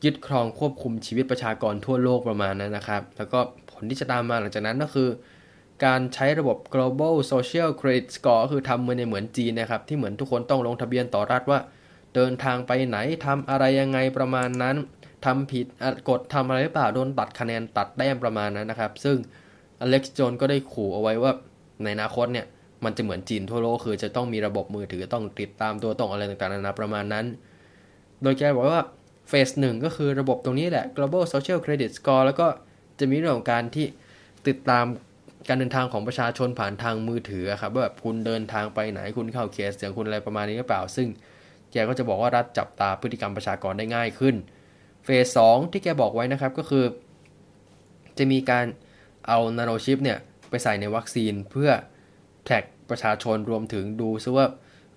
[0.03, 3.39] ยึดครองควบคุมชีวิตประชากรทั่วโลกประมาณนั้นนะครับ แล้วก็
[3.71, 5.09] ผลที่จะตามมาหลังจากนั้นก็คือ
[5.85, 11.59] การใช้ระบบ global social credit score คือทำเหมือนในเหมือนจีนนะครับ ที่เหมือนทุกคนต้องลงทะเบียนต่อรัฐว่า
[12.15, 14.75] เดินทางไปไหนทำอะไรยังไงประมาณนั้น
[15.25, 15.65] ทำผิด
[16.09, 19.17] กดทำอะไรหรือเปล่าโดนตัดคะแนนตัดแต้มประมาณนั้นนะครับ ซึ่ง
[19.81, 21.31] อเล็กซ์โจนก็ได้ขู่เอาไว้ว่า
[21.83, 22.47] ในอนาคตเนี่ย
[22.84, 27.25] มันจะเหมือนจีนทั่วโลกคือจะต้องมีระบบมือถือต้องติดตามตัวต้องอะไรต่างๆนานาประมาณนั้น
[28.21, 28.82] โดยแกบอกว่า
[29.30, 32.47] เฟสหนึ่งก็คือระบบตรงนี้แหละ global social credit score แล้วก็
[32.99, 33.86] จะมีเรื่องของการที่
[34.47, 34.86] ติดตาม
[35.47, 41.07] การเดินทางของประชาชนผ่านทางมือถือครับว่าแบบคุณเดินทางไปไหนคุณเข้าเคสอย่างคุณอะไรประมาณนี้หรือเปล่า ซึ่ง
[41.71, 44.36] แกก็จะบอกว่ารัฐจับตาพฤติกรรมประชากรได้ง่ายขึ้น
[45.03, 46.86] เฟสสองที่แกบอกไว้นะครับก็คือ
[48.17, 48.65] จะมีการ
[49.27, 50.17] เอานาโนชิปเนี่ย
[50.49, 51.69] ไปใส่ในวัคซีนเพื่อ
[52.50, 54.47] แท็กประชาชนรวมถึงดูซิว่า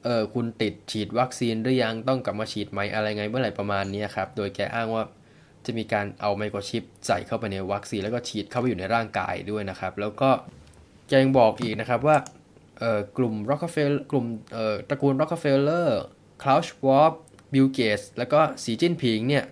[0.05, 5.05] เออคุณติดฉีดวัคซีนหรือยังต้องกลับมาฉีดไหมอะไรไงเมื่อไหร่ประมาณนี้ครับ โดยแกอ้างว่า
[5.65, 10.31] จะมีการเอาไมโครชิปใส่เข้าไปในวัคซีนแล้วก็ฉีดเข้าไปอยู่ในร่างกายด้วยนะครับ แล้วก็
[11.09, 12.17] แกยังบอกอีกนะครับว่า
[13.19, 14.27] กลุ่ม Rockefeller กลุ่ม
[14.89, 15.89] ตระกูล Rockefeller
[16.43, 17.13] Klaus Schwab
[17.53, 19.45] Bill Gates แล้วก็สีจิ้นผิงเนี่ย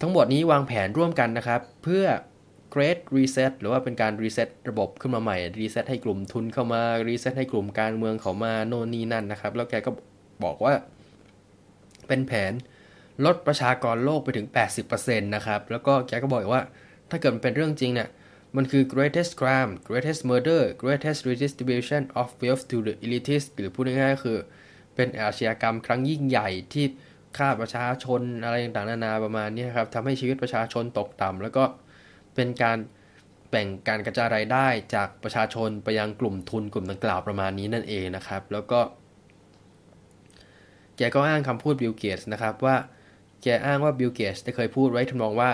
[0.00, 2.04] ทั้งหมดนี้วางแผนร่วมกันนะครับ เพื่อ
[2.74, 9.90] Great Reset หรือว่าเป็นการ reset ระบบขึ้นมาใหม่ reset ให้กลุ่มทุนเข้ามา reset ให้กลุ่มการเมืองเขามาโน่นนี่นั่นนะครับ แล้วแกก็
[10.44, 10.74] บอกว่า
[12.08, 12.52] เป็นแผน
[13.24, 14.46] ลดประชากรโลกไปถึง
[14.90, 16.62] 80%นะครับ แล้วก็แกก็บอกว่า
[17.10, 18.08] ถ้าเกิดมันเป็นเรื่องจริงเนี่ย
[18.56, 24.38] มันคือ greatest crime greatest murder greatest redistribution of wealth to the elitist หรือพูดง่ายๆคือ
[24.94, 26.84] เป็นอาชญากรรมครั้งยิ่งใหญ่ที่
[27.36, 31.64] ฆ่าประชาชนอะไรต่างๆนานาประมาณนี้ครับทำให้ชีวิตประชาชนตกต่ำแล้วก็
[32.34, 32.78] เป็นการ
[33.50, 38.80] แบ่งการกระจายรายได้จากประชาชนไปยังกลุ่มทุนกลุ่มดังกล่าวประมาณนี้นั่นเองนะครับ แล้วก็
[40.96, 42.76] แกก็อ้างคำพูดบิลเกตส์นะครับว่า
[43.42, 45.50] แกอ้างว่าบิลเกตส์ได้เคยพูดไว้ทำนองว่า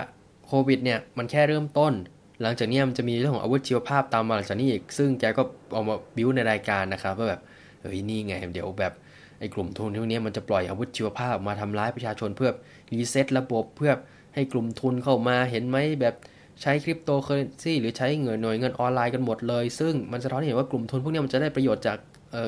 [0.47, 1.93] โควิดเนี่ยมันแค่เริ่มต้น
[2.41, 5.43] หลังจากนี้มันจะมีเรื่องของอาวุธชีวภาพตามมาหลังจากนี้อีก ซึ่งแกก็
[5.75, 7.41] ออกมาบิวในรายการนะครับว่าแบบ
[7.81, 8.93] เฮ้ยนี่ไงเดี๋ยวแบบ
[9.39, 12.51] ไอ้กลุ่มทุนพวกนี้มันจะปล่อยอาวุธชีวภาพมาทำร้ายประชาชนเพื่อ
[12.91, 13.91] รีเซ็ตระบบเพื่อ
[14.33, 16.15] ให้กลุ่มทุนเข้ามาเห็นไหมแบบ
[16.61, 21.97] ใช้คริปโตเคอเรนซีหรือใช้เงินหน่วยเงินออนไลน์กันหมดเลย ซึ่งมันสะท้อนเห็นว่ากลุ่มทุนพวกนี้มันจะได้ประโยชน์จาก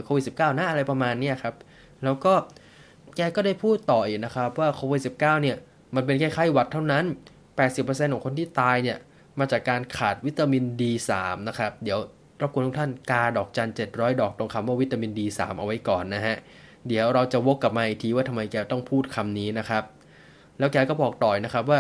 [0.04, 1.56] โควิด -19 นะอะไรประมาณนี้ครับ
[2.04, 2.34] แล้วก็
[3.16, 5.58] แกก็ได้พูดต่ออีกนะครับว่าโควิด -19 เนี่ย
[5.96, 7.06] มันเป็นแค่ไข้หวัดเท่านั้น
[7.60, 8.98] 80%ของคนที่ตายเนี่ย
[9.40, 11.12] มาจากการขาดวิตามิน D3
[11.48, 12.00] นะครับ เดี๋ยว
[12.42, 16.36] รบกวนทุกท่านกาดอกจัน700 ดอกตรงคำว่าวิตามิน D3 เอาไว้ก่อนนะฮะ
[16.88, 19.84] เดี๋ยวเราจะวกกลับมาอีกทีว่าทำไมแกต้องพูดคำนี้นะครับ
[20.60, 21.80] แล้วแกก็บอกต่อยนะครับว่า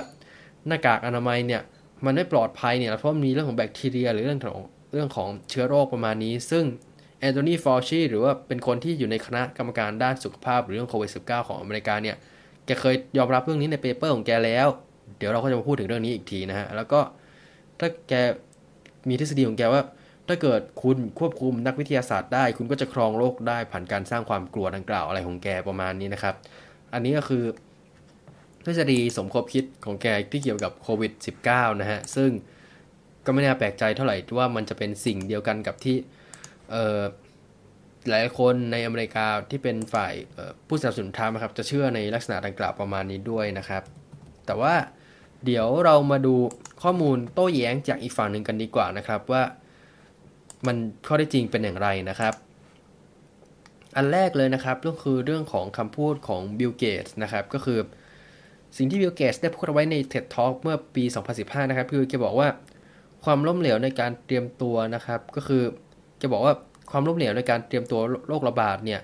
[0.68, 1.62] หน้ากากอนามัยเนี่ย
[2.06, 6.64] มันไม่ปลอดภัยเนี่ยเพราะมีเรื่องของแบคทีเรีย หรือเรื่องของเรื่องของเชื้อโรคประมาณนี้ ซึ่ง
[7.20, 12.16] แอนโทนีฟาวชีหรือว่าเป็นคนที่อยู่ในคณะกรรมการด้านสุขภาพหรือเรื่องโควิด -19 ของอเมริกาเนี่ย
[12.66, 14.68] แกเคยยอมรับเรื่องนี้ใน paper ของแกแล้ว
[15.18, 17.00] เดี๋ยวเราก็จะมาพูดถึงเรื่องนี้อีกทีนะฮะ แล้วก็
[17.80, 18.14] ถ้าแก
[19.10, 19.82] มีทฤษฎีของแกว่า
[20.28, 26.36] ถ้าเกิดคุณควบคุมนักวิทยาศาสตร์ได้ คุณก็จะครองโลกได้ผ่านการสร้างความกลัวดังกล่าวอะไรของแกประมาณนี้นะครับ
[26.94, 27.44] อันนี้ก็คือ
[28.66, 31.12] ทฤษฎีสมคบคิดของแกที่เกี่ยวกับโควิด
[31.48, 32.32] -19 นะฮะ ซึ่ง
[33.26, 35.96] ก็ไม่น่าแปลกใจเท่าไหร่ว่ามันจะเป็นสิ่งเดียวกันกับที่
[38.10, 40.14] หลายคนในอเมริกาที่เป็นฝ่าย
[40.68, 43.84] ผู้สนับสนุนทรัมป์ครับ จะเชื่อในลักษณะดังกล่าวประมาณนี้ด้วยนะครับ
[44.46, 44.74] แต่ว่า
[45.46, 46.36] เดี๋ยวเรามาดู
[46.84, 49.44] ข้อมูลโต้แย้งจากอีกฝั่งหนึ่งกันดีกว่านะครับว่า
[50.68, 52.34] มันข้อได้จริงเป็นอย่างไรนะครับ
[53.96, 57.80] อันแรกเลยนะครับก็คือเรื่องของคำพูดของบิลเกตส์นะครับ ก็คือ
[58.78, 61.04] สิ่งที่บิลเกตส์ได้พูดเอาไว้ใน TED Talk เมื่อปี
[61.38, 62.48] 2015 นะครับคือแกบอกว่า
[63.24, 65.64] ความล้มเหลวในการเตรียมตัวนะครับ ก็คือ
[66.22, 66.54] จะบอกว่า
[66.92, 69.02] ความล้มเหลวในการเตรียมตัวโรคระบาดเนี่ย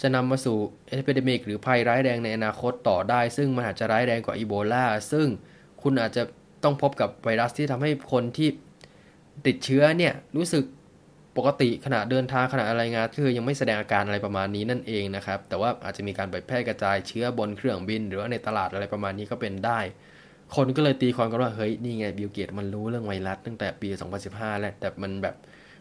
[0.00, 0.56] จะนำมาสู่
[0.88, 5.26] epidemic หรือภัยร้ายแรงในอนาคตต่อได้ ซึ่งมันอาจจะร้ายแรงกว่าอีโบลาซึ่ง
[5.82, 6.22] คุณอาจจะ
[6.64, 8.48] ต้องพบกับไวรัสที่ทำให้คนที่
[9.46, 10.64] ติดเชื้อเนี่ยรู้สึก
[11.38, 19.80] ปกติขณะเดินทางขณะอะไรงานคือยังไม่แสดงอาการอะไรประมาณนี้นั่นเองนะครับ แต่ว่าอาจจะมีการไปแพร่กระจายเชื้อบนเครื่องบิน หรือว่าในตลาดอะไรประมาณนี้ก็เป็นได้
[20.56, 23.88] คนก็เลยตีความกันว่าเฮ้ยนี่ไงบิลเกตมันรู้เรื่องไวรัสตั้งแต่ปี
[24.24, 25.34] 2015 แล้วแต่มันแบบ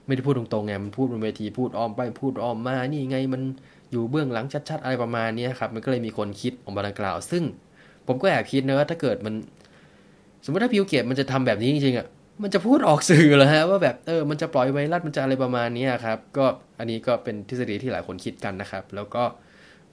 [0.05, 3.41] ไม่ได้พูดตรงๆไงมันพูดบนเวทีพูดอ้อมไปพูดอ้อมมานี่ไงมัน
[3.91, 7.43] อยู่เบื้องหลังชัด ๆ อะไรประมาณนี้ครับมันก็เลยมีคนคิดออกมาดังกล่าว ซึ่ง
[8.07, 9.33] ผมก็แอบคิดนะว่าถ้าเกิดมัน
[10.43, 12.07] สมมติถ้าบิลเกตมันจะทำแบบนี้จริงๆอะ
[12.41, 16.45] มันจะพูดออกสื่อเหรอฮะว่าแบบเออมันจะปล่อยไวรัสมันจะอะไรประมาณนี้ครับ ก็
[16.79, 19.23] อันนี้ก็เป็นทฤษฎีที่หลายคนคิดกันนะครับ แล้วก็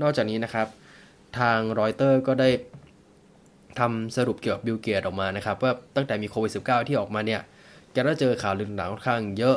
[0.02, 0.66] นอกจากนี้นะครับ
[1.38, 2.50] ทางรอยเตอร์ก็ได้
[3.78, 7.40] ทำสรุปเกี่ยวกับบิลเกตออกมานะครับว่าตั้งแต่มีโควิด -19 ที่ออกมาเนี่ย
[7.92, 9.56] แกก็เจอข่าวลือต่างค่อนข้างเยอะ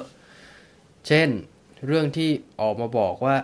[1.07, 1.29] เช่น
[1.87, 2.29] เรื่องที่
[2.61, 3.35] ออกมาบอกว่า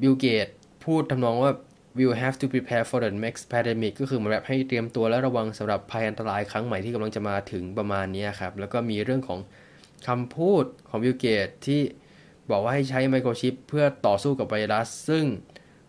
[0.00, 0.46] บิลเกต
[0.84, 1.52] พูดทำนองว่า
[1.96, 9.40] we'll have to prepare for the next pandemic ก็คือเหมือนแบบให้เตรียมตัวและระวังสำหรับภัยอันตรายครั้งใหม่ที่กำลังจะมาถึงประมาณนี้ครับ แล้วก็มีเรื่องของ
[10.06, 11.80] คำพูดของบิลเกตที่
[12.50, 15.24] บอกว่าให้ใช้ไมโครชิปเพื่อต่อสู้กับไวรัส ซึ่ง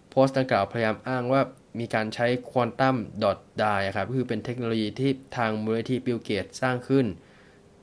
[0.10, 1.42] โพสต์ดังกล่าวพยายามอ้างว่า
[1.80, 7.06] มีการใช้ quantum dot dye ครับคือเป็นเทคโนโลยีที่ทางมูลนิธิบิลเกตสร้างขึ้น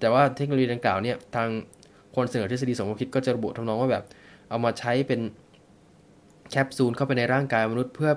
[0.00, 1.48] แต่ว่าเทคโนโลยีดังกล่าวเนี่ยทาง
[2.14, 4.04] คนเสนอทฤษฎีสมคบคิดก็จะระบุทำนองว่าแบบ
[4.48, 5.20] เอามาใช้เป็น
[6.50, 8.12] แคปซูลเข้าไปในร่างกายมนุษย์เพื่อ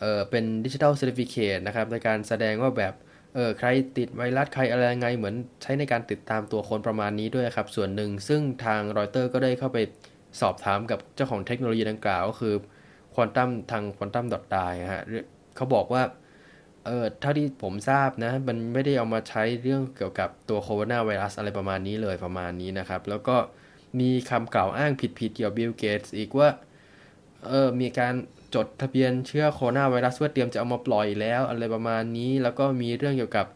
[0.00, 2.94] เออเป็น digital certificate นะครับในการแสดงว่าแบบ
[3.34, 9.78] เออใครติดไวรัสใครอะไรไงเหมือนใช้ในการติดตามตัวคนประมาณนี้ด้วยครับ ส่วนหนึ่งซึ่งทางรอยเตอร์ก็ได้เข้าไป
[10.40, 12.54] สอบถามกับเจ้าของเทคโนโลยีดังกล่าวก็คือ
[13.14, 14.58] ควอนตัมทาง quantum dot dye
[14.92, 15.04] ฮะ
[15.56, 16.02] เขาบอกว่า
[16.86, 23.36] เออเท่าที่ผมทราบนะ มันไม่ได้เอามาใช้เรื่องเกี่ยวกับตัวโคโรนาไวรัสอะไรประมาณนี้เลยประมาณนี้นะครับ แล้วก็
[24.00, 26.48] มีคำกล่าวอ้างผิดๆเกี่ยวกับบิลเกตส์อีกว่า
[27.48, 28.14] เออมีการ
[28.54, 33.46] จดทะเบียนเชื้อโคโรนาไวรัสเพื่อเตรียมจะเอามาปล่อยแล้วอะไรประมาณนี้ แล้วก็มีเรื่องเกี่ยวกับ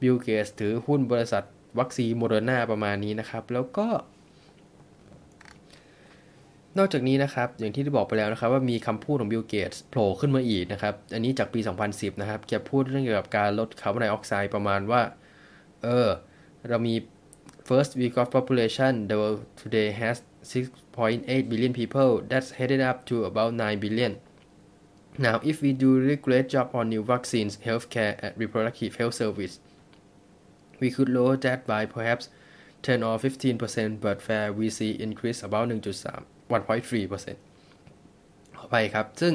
[0.00, 1.44] บิลเกสถือหุ้นบริษัท
[1.78, 3.86] วัคซีนโมเดอร์นาประมาณนี้นะครับ แล้วก็
[6.78, 11.60] นอกจากนี้นะครับ อย่างที่ได้บอกไปแล้วนะครับ ว่ามีคำพูดของบิลเกตส์โผล่ขึ้นมาอีกนะครับ อันนี้จากปี
[11.90, 15.02] 2010 นะครับแกพูดเรื่องเกี่ยวกับการลดคาร์บอนไดออกไซด์ประมาณว่า
[15.82, 16.08] เออ
[16.68, 16.94] เรามี
[17.64, 23.24] first we've got population the world today has 6.8 billion people that's headed up to
[23.24, 24.18] about 9 billion
[25.18, 29.60] now if we do a great job on new vaccines healthcare and reproductive health service
[30.80, 32.28] we could lower that by perhaps
[32.82, 37.36] 10 or 15 percent but there we see increase about 1.3 1.3%
[38.58, 39.34] ขออภัยครับ ซึ่ง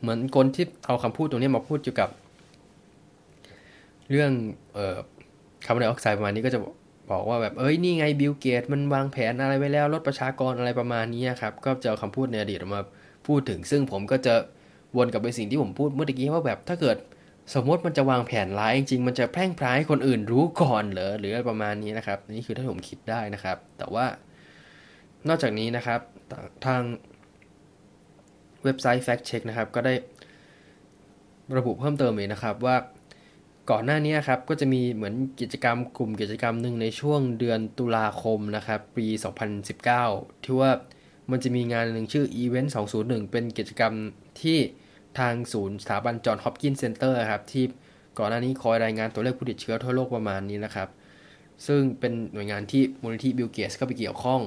[0.00, 2.10] เหมือนคนที่เอาคำพูดตรงนี้มาพูดเกี่ยวกับ
[4.10, 4.32] เรื่อง
[4.76, 4.98] ออ
[5.64, 6.60] คาร์บอนไดออกไซด์ประมาณนี้ก็จะ
[7.10, 12.82] บอกว่าแบบเอ้ยนี่ไงบิลเกตมันวางแผนอะไรไว้แล้วลดประชากรอะไรประมาณนี้ครับ ก็จะเอาคำพูดในอดีตมา
[13.26, 14.34] พูดถึง ซึ่งผมก็จะ
[14.96, 16.96] วนกลับไปสิ่งที่ผมพูดเมื่อกี้ว่าแบบถ้าเกิด
[17.54, 24.06] สมมติมันจะวางแผนร้ายจริงๆมันจะแพร่งพร้ายคนอื่นรู้ก่อนเหรอหรืออะไรประมาณนี้นะครับนี่คือถ้าผมคิดได้นะครับ แต่ว่า
[25.28, 26.00] นอกจากนี้นะครับ
[26.66, 26.82] ทาง
[28.64, 29.94] เว็บไซต์ Fact Check นะครับ ก็ได้
[31.56, 32.76] ระบุเพิ่มเติมอีกนะครับว่า
[33.70, 39.06] ก่อนหน้านี้ครับก็จะมีเหมือนกิจกรรมกลุ่มกิจกรรมหนึ่งในช่วงเดือนตุลาคมนะครับปี
[39.76, 40.70] 2019 ที่ว่า
[41.30, 43.92] มันจะมีงานหนึ่งชื่อ Event 201 เป็นกิจกรรม
[44.40, 44.58] ที่
[45.18, 47.64] ทางศูนย์สถาบันจอห์นฮอปกินส์ center ครับที่
[48.18, 50.88] ก่อนหน้านี้คอยรายงานตัวเลขผู้ติดเชื้อทั่วโลกประมาณนี้นะครับ
[51.66, 54.40] ซึ่งเป็นหน่วยงานที่มูลนิธิบิลเกสก็ไปเกี่ยวข้อง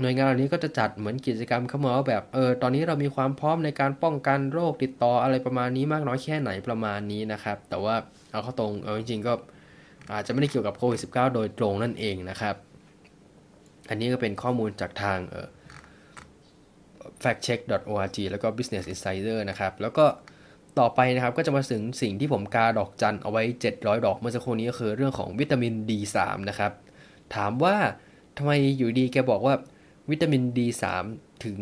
[0.00, 7.96] หน่วยงานเหล่านี้ก็จะจัดเหมือนกิจกรรมเข้ามาว่าแบบเออตอนนี้เรามีความพร้อมในการป้องกันโรคติดต่ออะไรประมาณนี้มากน้อยแค่ไหนประมาณนี้นะครับ แต่ว่า
[8.34, 9.32] เอาเข้าจริงเอาจริงๆก็
[10.12, 12.54] อาจจะไม่ได้เกี่ยวกับโควิด -19 โดยตรงนั่นเองนะครับ
[13.88, 15.48] อันนี้ก็เป็นข้อมูลจากทางเออ
[17.22, 20.06] factcheck.org แล้วก็ Business Insider นะครับ แล้วก็
[20.78, 23.42] ต่อไปนะครับก็จะมาถึงสิ่งที่ผมกาดอกจันเอาไว้
[23.74, 26.16] 700 ดอกเมื่อสักครู่นี้ก็คือเรื่องของวิตามิน D3
[26.48, 26.72] นะครับ
[27.34, 27.76] ถามว่า
[28.36, 29.54] ทำไมอยู่ดีแกบอกว่า
[30.10, 30.84] วิตามิน D3
[31.44, 31.58] ถึง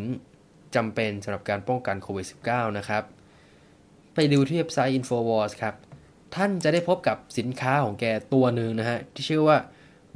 [0.75, 3.03] จำเป็นสำหรับการป้องกันโควิด -19 นะครับ
[4.15, 5.75] ไปดูที่เว็บไซต์ Infowars ครับ
[6.35, 8.05] ท่านจะได้พบกับสินค้าของแก
[8.35, 9.59] ตัวหนึ่งนะฮะ ที่ชื่อว่า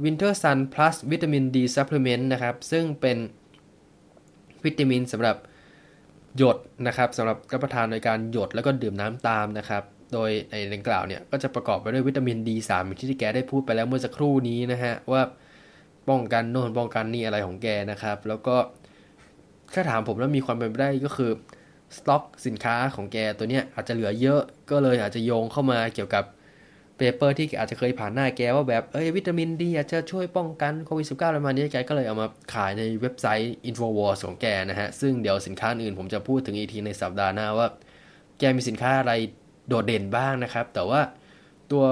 [0.03, 3.17] Winter Sun Plus Vitamin D Supplement นะครับ ซึ่งเป็น
[4.65, 5.35] วิตามินสำหรับ
[6.37, 6.57] หยด
[6.87, 15.21] นะครับสำหรับรับประทานโดยการหยดแล้วก็ดื่มน้ำตามนะครับ โดยในดังกล่าวเนี่ย ก็จะประกอบไปด้วยวิตามิน D3 ที่แกได้พูดไปแล้วเมื่อสักครู่นี้นะฮะ ว่า
[16.09, 18.55] ป้องกันโน่นป้องกันนี่อะไรของแกนะครับ แล้วก็
[19.73, 21.31] ถ้าถามผมแล้วมีความเป็นไปได้ก็คือ
[21.95, 26.23] สต็อกสินค้าของแกตัวเนี้ยอาจจะเหลือเยอะก็เลยอาจจะโยงเข้ามาเกี่ยวกับ
[26.97, 37.67] เปเปอร์ที่อาจจะเคยผ่านหน้าแกว่าแบบเอ้ยวิตามินดีอาจจะช่วยป้องกันโควิด -19 อะไรมานี้แกก็เลยเอามาขายในเว็บไซต์ Infowars ของแกนะฮะ ซึ่งเดี๋ยวสินค้าอื่นผมจะพูดถึงอีกทีในสัปดาห์หน้าว่า
[38.39, 39.13] แกมีสินค้าอะไร
[39.67, 41.01] โดดเด่นบ้างนะครับ แต่ว่า
[41.71, 41.83] ตัว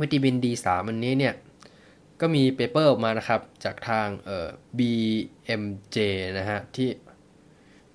[0.00, 1.34] วิตามิน D3 อันนี้เนี่ย
[2.20, 4.48] ก็มี paper ออกมานะครับ จากทางเอ่อ
[4.78, 5.96] BMJ
[6.38, 6.88] นะฮะ ที่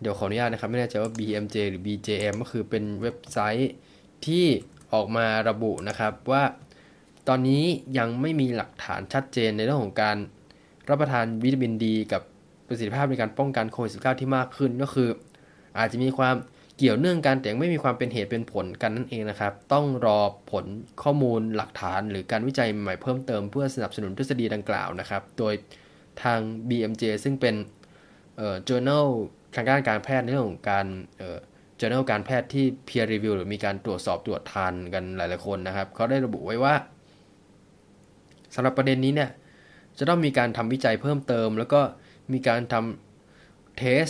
[0.01, 3.71] เดี๋ยวขออนุญาตนะครับ ไม่แน่ใจว่า BMJ หรือ BJM ก็คือเป็นเว็บไซต์
[4.25, 4.45] ที่
[4.93, 6.43] ออกมาระบุนะครับว่า
[7.27, 7.63] ตอนนี้
[7.97, 10.17] ยังไม่มีหลักฐานชัดเจนในเรื่องของการ
[10.89, 12.21] รับประทานวิตามินดี กับ
[12.67, 15.09] ประสิทธิภาพในการป้องกันโควิด -19 ที่มากขึ้นก็คือ
[15.77, 16.35] อาจจะมีความ
[16.77, 20.19] เกี่ยวเนื่องกันแต่ไม่มีความเป็นเหตุเป็นผลกันนั่นเองนะครับ ต้องรอ
[20.51, 20.65] ผล
[21.03, 25.53] ข้อมูลหลักฐานหรือการวิจัยใหม่เพิ่มเติมเพื่อสนับสนุนทฤษฎีดังกล่าวนะครับ โดย
[26.23, 26.39] ทาง
[26.69, 27.55] BMJ ซึ่งเป็น
[28.69, 29.07] journal
[29.55, 30.85] ทางด้านการแพทย์ในเรื่องของการ
[31.17, 31.39] เอ่อ
[31.79, 36.73] journal การแพทย์ที่ peer review หรือมีการตรวจสอบตรวจทานกันหลาย ๆ คนนะครับเขาได้ระบุไว้ว่า
[38.55, 39.29] สำหรับประเด็นนี้เนี่ย
[39.97, 41.81] จะต้องมีการทำวิจัยเพิ่มเติม แล้วก็
[42.33, 44.05] มีการทำเทส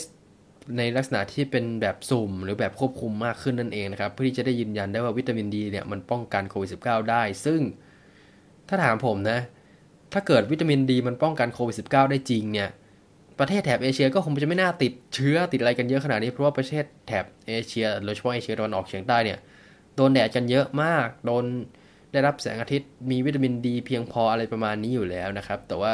[0.78, 7.62] ในลักษณะที่เป็นแบบสุ่ม หรือแบบควบคุมมากขึ้นนั่นเองนะครับ เพื่อที่จะได้ยืนยันได้ว่าวิตามินดีเนี่ยมันป้องกันโควิด -19 ได้ ซึ่ง
[8.68, 9.40] ถ้าถามผมนะ
[10.14, 12.70] ถ้าเกิดวิตามินดีมันป้องกันโควิด -19 ได้จริงเนี่ย
[13.40, 19.40] ประเทศแถบเอเชียก็คงจะไม่น่าติดเชื้อติดอะไรกันเยอะขนาดนี้เพราะว่าประเทศแถบเอเชียโดยเฉพาะเอเชียตะวันออกเฉียงใต้เนี่ย
[19.96, 21.44] โดนแดดกันเยอะมากโดน
[22.12, 25.94] ได้รับแสงอาทิตย์มีวิตามินดีเพียงพออะไรประมาณนี้อยู่แล้วนะครับ แต่ว่า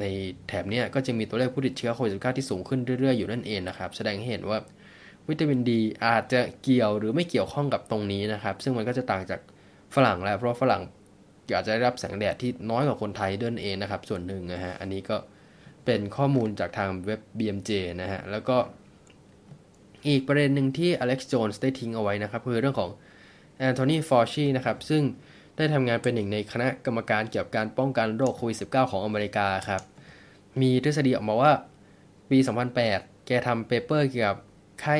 [0.00, 0.04] ใน
[0.48, 4.58] แถบนี้ก็จะมีตัวเลขผู้ติดเชื้อโควิด -19 ที่สูงขึ้นเรื่อยๆอยู่นั่นเองนะครับ แสดงให้เห็นว่า
[5.28, 9.40] วิตามินดีอาจจะเกี่ยวหรือไม่เกี่ยวข้องกับตรงนี้นะครับ ซึ่งมันก็จะต่างจาก
[9.94, 10.82] ฝรั่งแล้วเพราะฝรั่ง
[11.54, 15.16] อาจจะได้รับแสงแดดที่น้อยกว่าคนไทยด้วยเองนะครับ ส่วนหนึ่งนะฮะอันนี้ก็
[15.88, 17.70] เป็นข้อมูลจากทางเว็บ BMJ
[18.00, 18.56] นะฮะ แล้วก็
[20.08, 22.90] อีกประเด็นหนึ่งที่ Alex Jones ได้ทิ้งเอาไว้นะครับ คือเรื่องของ
[23.68, 25.02] Anthony Fauci นะครับ ซึ่ง
[25.56, 29.82] ได้ทำงานเป็นหนึ่งในคณะกรรมการเกี่ยวกับการป้องกันโรคโควิด -19 ของอเมริกาครับ
[30.60, 31.52] มีทฤษฎีออกมาว่า
[32.30, 32.38] ปี
[32.78, 34.38] 2008 แกทำเปเปอร์เกี่ยวกับ
[34.80, 34.98] ไข้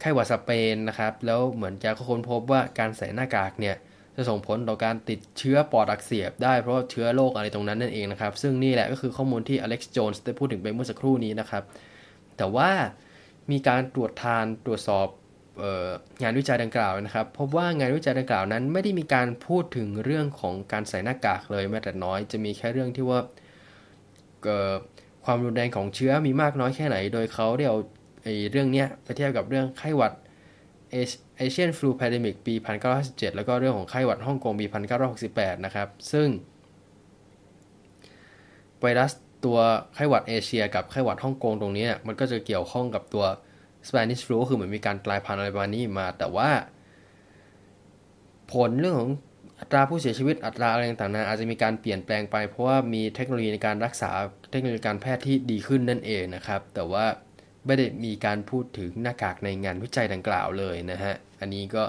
[0.00, 3.76] ไข้หวัดสเปนนะครับ แล้วเหมือนจะค้นพบว่าการใส่หน้ากากเนี่ย
[4.16, 11.62] จะส่งผลต่อการติดเชื้อปอดอักเสบได้เพราะเชื้อโรคอะไรตรงนั้นนั่นเองนะครับ ซึ่งนี่แหละก็คือข้อมูลที่อเล็กซ์โจนส์ได้พูดถึงไปเมื่อสักครู่นี้นะครับ
[12.36, 12.70] แต่ว่า
[13.50, 15.08] มีการตรวจทานตรวจสอบ
[16.22, 23.20] งานวิจัยดังกล่าวนะครับพบว่างานวิจัยดังกล่าวนั้น ไม่ได้มีการพูดถึงเรื่องของการใส่หน้ากากเลยแม้แต่น้อยจะมีแค่เรื่องที่ว่า
[25.24, 27.78] ความรุนแรงของเชื้อมีมากน้อยแค่ไหน โดยเขาได้เอา
[28.50, 30.12] เรื่องนี้ไปเทียบกับเรื่องไข้หวัด
[31.38, 32.54] เอเชียนฟลูแพดมิกปี
[32.94, 34.66] 1957 แล้วก็เรื่องของไข้หวัดฮ่องกงปี
[35.20, 36.28] 1968 นะครับ ซึ่ง
[38.80, 39.12] ไวรัส
[39.44, 39.58] ตัว
[39.94, 43.24] ไข้หวัดเอเชียกับไข้หวัดฮ่องกงตรงนี้ มันก็จะเกี่ยวข้องกับตัว
[43.88, 46.50] Spanish flu คือเหมือนมีการกลายพันธุ์อะไรประมาณนี้มา แต่ว่า
[48.52, 49.10] ผลเรื่องของ
[49.60, 54.10] อัตราผู้เสียชีวิตอัตราอะไรต่างๆอาจจะมีการเปลี่ยนแปลงไป เพราะว่ามีเทคโนโลยีในการรักษา
[54.50, 57.04] เทคโนโลยีการแพทย์ที่ดีขึ้นนั่นเองนะครับ แต่ว่า
[57.66, 61.84] ไม่ได้มีการพูดถึงหน้ากากในงานวิจัยดังกล่าวเลยนะฮะ อันนี้ก็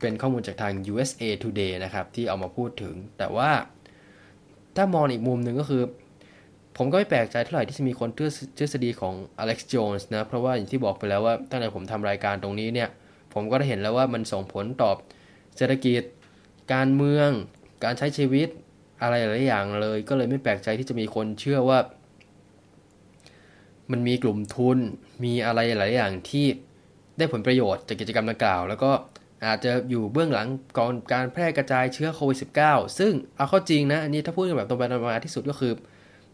[0.00, 3.50] เป็นข้อมูลจากทาง USA Today นะครับ ที่เอามาพูดถึง แต่ว่า
[4.76, 5.82] ถ้ามองอีกมุมหนึ่งก็คือ
[6.76, 12.88] ผมก็ไม่แปลกใจเท่าไหร่ที่จะมีคนเชื่อทฤษฎีของ Alex Jones นะ เพราะว่าอย่างที่บอกไปแล้วว่าตั้งแต่ผมทำรายการตรงนี้เนี่ย
[13.34, 14.90] ผมก็ได้เห็นแล้วว่ามันส่งผลต่อ
[15.56, 16.02] เศรษฐกิจ
[16.74, 17.30] การเมือง
[17.84, 18.48] การใช้ชีวิต
[19.02, 21.78] อะไรหลายอย่างเลย ก็เลยไม่แปลกใจที่จะมีคนเชื่อว่า
[23.90, 24.78] มันมีกลุ่มทุน
[25.24, 26.46] มีอะไรหลายอย่างที่
[27.18, 28.90] ได้ผลประโยชน์จากกิจกรรมดังกล่าว แล้วก็
[29.46, 35.72] อาจจะอยู่เบื้องหลังก่อนการแพร่กระจายเชื้อโควิด -19 ซึ่งเอาเข้าจริงนะ อันนี้ถ้าพูดกันแบบตรงไปตรงมาที่สุดก็คือ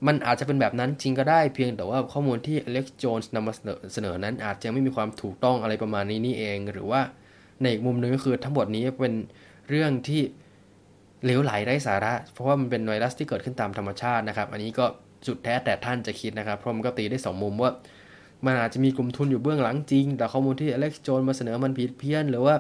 [0.07, 3.53] มันอาจจะเป็นแบบนั้นจริงก็ได้เพียงแต่ว่าข้อมูลที่อเล็กซ์โจนส์นำมา
[3.93, 7.01] เสนอนั้น อาจจะไม่มีความถูกต้องอะไรประมาณนี้นี่เอง หรือว่า
[7.61, 9.15] ในอีกมุมหนึ่งก็คือทั้งหมดนี้เป็น
[9.69, 10.23] เรื่องที่
[11.25, 14.87] เหลวไหลไร้สาระ เพราะว่ามันเป็นไวรัสที่เกิดขึ้นตามธรรมชาตินะครับ อันนี้ก็
[15.27, 17.71] สุดแท้แต่ท่านจะคิดนะครับเพราะมันก็ตีได้ 2 มุมว่า
[18.45, 22.55] มันอาจจะมีกลุ่มทุนอยู่เบื้องหลังจริง แต่ข้อมูลที่อเล็กซ์โจนมาเสนอมันผิดเพี้ยน หรือว่า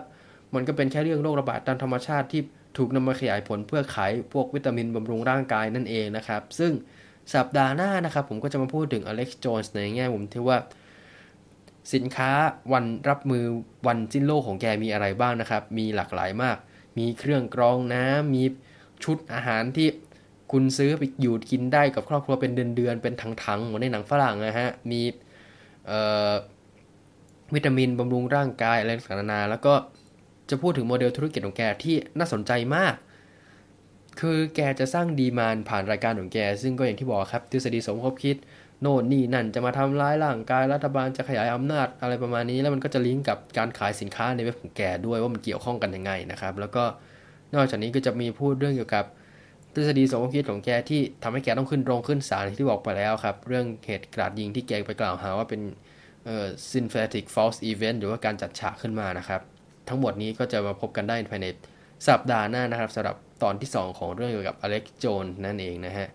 [0.54, 2.42] มันก็เป็นแค่เรื่องโรคระบาดตามธรรมชาติที่
[2.78, 6.72] ถูกนำมาขยายผลเพื่อขายพวกวิตามินบำรุงร่างกายนั่นเองนะครับ ซึ่ง
[7.34, 10.59] สัปดาห์หน้านะครับ ผมก็จะมาพูดถึงอเล็กซ์โจนในแง่มุมที่ว่า
[11.94, 12.30] สินค้า
[12.72, 13.44] วันรับมือ
[13.86, 16.56] วันสิ้นโลกของแกมีอะไรบ้างนะครับ มีหลากหลายมาก
[16.98, 18.44] มีเครื่องกรองน้ำมี
[19.04, 19.88] ชุดอาหารที่
[20.53, 25.01] คุณซื้อไปอยู่กินได้กับครอบครัวเป็นเดือนๆเป็นถังๆเหมือนในหนังฝรั่งนะฮะ มี
[27.55, 29.74] วิตามินบำรุงร่างกายอะไรต่างๆนาแล้วก็
[30.51, 32.94] จะพูดถึงโมเดลธุรกิจของแกที่น่าสนใจมาก
[34.20, 38.36] คือแกจะสร้างดีมานผ่านรายการของแก ซึ่งก็อย่างที่บอกครับ ทฤษฎีสมคบคิด
[38.80, 46.84] โน่นนี่นั่นจะมาทำร้ายร่างกายรัฐบาลจะขยายอำนาจอะไรประมาณนี้ แล้วมันก็จะลิงก์กับการขายสินค้าในเว็บของแกด้วยว่ามันเกี่ยวข้องกันยังไงนะครับ แล้วก็
[47.55, 49.05] นอกจากนี้ก็จะมีพูดเรื่องเกี่ยวกับ
[49.74, 55.60] ทฤษฎีสมคบคิดของแกที่ทำให้แกต้องขึ้นโรงขึ้นศาลที่บอกไปแล้วครับ เรื่องเหตุกราดยิงที่แกไปกล่าวหาว่าเป็น
[56.26, 59.40] เอ่อ synthetic false event หรือว่าการจัดฉากขึ้นมานะครับ
[59.88, 61.46] ทั้งหมดนี้ก็จะมาพบกันได้ภายใน
[62.08, 66.08] สัปดาห์หน้านะครับสำหรับตอนที่ 2 ของเรื่องเกี่ยวกับอเล็กโจนนั่นเองนะฮะ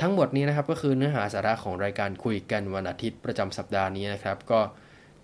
[0.00, 4.60] ทั้งหมดนี้นะครับก็คือเนื้อหาสาระของรายการคุยกันวันอาทิตย์ประจำสัปดาห์นี้นะครับ ก็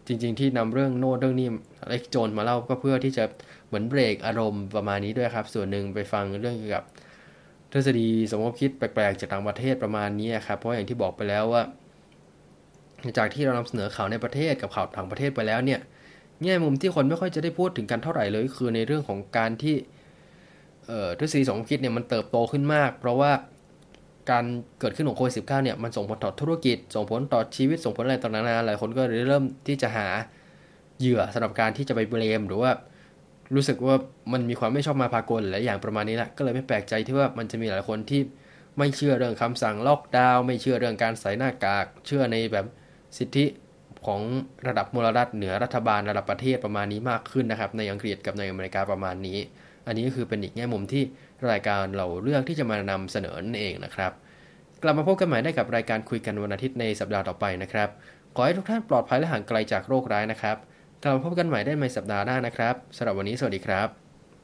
[0.06, 1.48] จริงๆที่นำเรื่องโน้ตเรื่องนี้
[1.82, 3.24] อเล็กโจนมาเล่าก็เพื่อที่จะ
[3.66, 6.84] เหมือนเบรกอารมณ์ประมาณนี้ด้วยครับ ส่วนหนึ่งไปฟังเรื่องเกี่ยวกับ
[7.72, 11.62] ทฤษฎีสมมติคิดแปลกๆจากต่างประเทศประมาณนี้ครับเพราะอย่างที่บอกไปแล้วว่า
[13.18, 15.80] จากที่เรานำเสนอข่าวในประเทศกับข่าวต่างประเทศไปแล้วเนี่ย
[16.42, 19.76] แง่มุมที่คนไม่ค่อยจะได้พูดถึงกันเท่าไหร่เลย คือในเรื่องของการที่
[21.18, 23.32] ทฤษฎีสมคิดเนี่ยมันเติบโตขึ้นมาก เพราะว่า
[24.30, 24.44] การ
[24.80, 30.08] เกิดขึ้นของโควิดสิเนี่ยมันส่งผลต่อธุรกิจ ส่งผลต่อชีวิตส่งผลอะไรต่างๆหลายคนก็เริ่มที่จะหา
[30.98, 32.70] เหยื่อสำหรับการที่จะไปเบลมหรือว่า
[33.54, 33.96] รู้สึกว่า
[34.32, 38.20] มันมีความไม่ชอบมาพากลหลายอย่างประมาณนี้แหละก็เลยไม่แปลกใจที่ว่ามันจะมีหลายคนที่
[38.78, 42.66] ไม่เชื่อเรื่องคำสั่งล็อกดาวน์ไม่เชื่อเรื่องการใส่หน้ากาก เชื่อในแบบ
[43.18, 43.44] สิทธิ
[44.06, 44.20] ของ
[44.68, 49.38] ระดับมลรัฐเหนือรัฐบาลระดับประเทศประมาณนี้มากขึ้นนะครับ ในอังกฤษกับในอเมริกาประมาณนี้
[49.86, 51.02] อันนี้ก็คือเป็นอีกแง่มุมที่
[51.50, 54.12] รายการเราเลือกที่จะมานำเสนอนั่นเองนะครับ
[54.82, 57.88] กลับมาพบกันใหม่ได้กับรายการคุยกันวันอาทิตย์ในสัปดาห์ต่อไปนะครับ
[58.36, 60.56] ขอให้ทุกท่านปลอดภัยและห่างไกลจากโรคร้ายนะครับ
[61.02, 64.07] กลับมาพบกันใหม่ได้ในสัปดาห์หน้านะครับสำหรับวันนี้สวัสดีครับ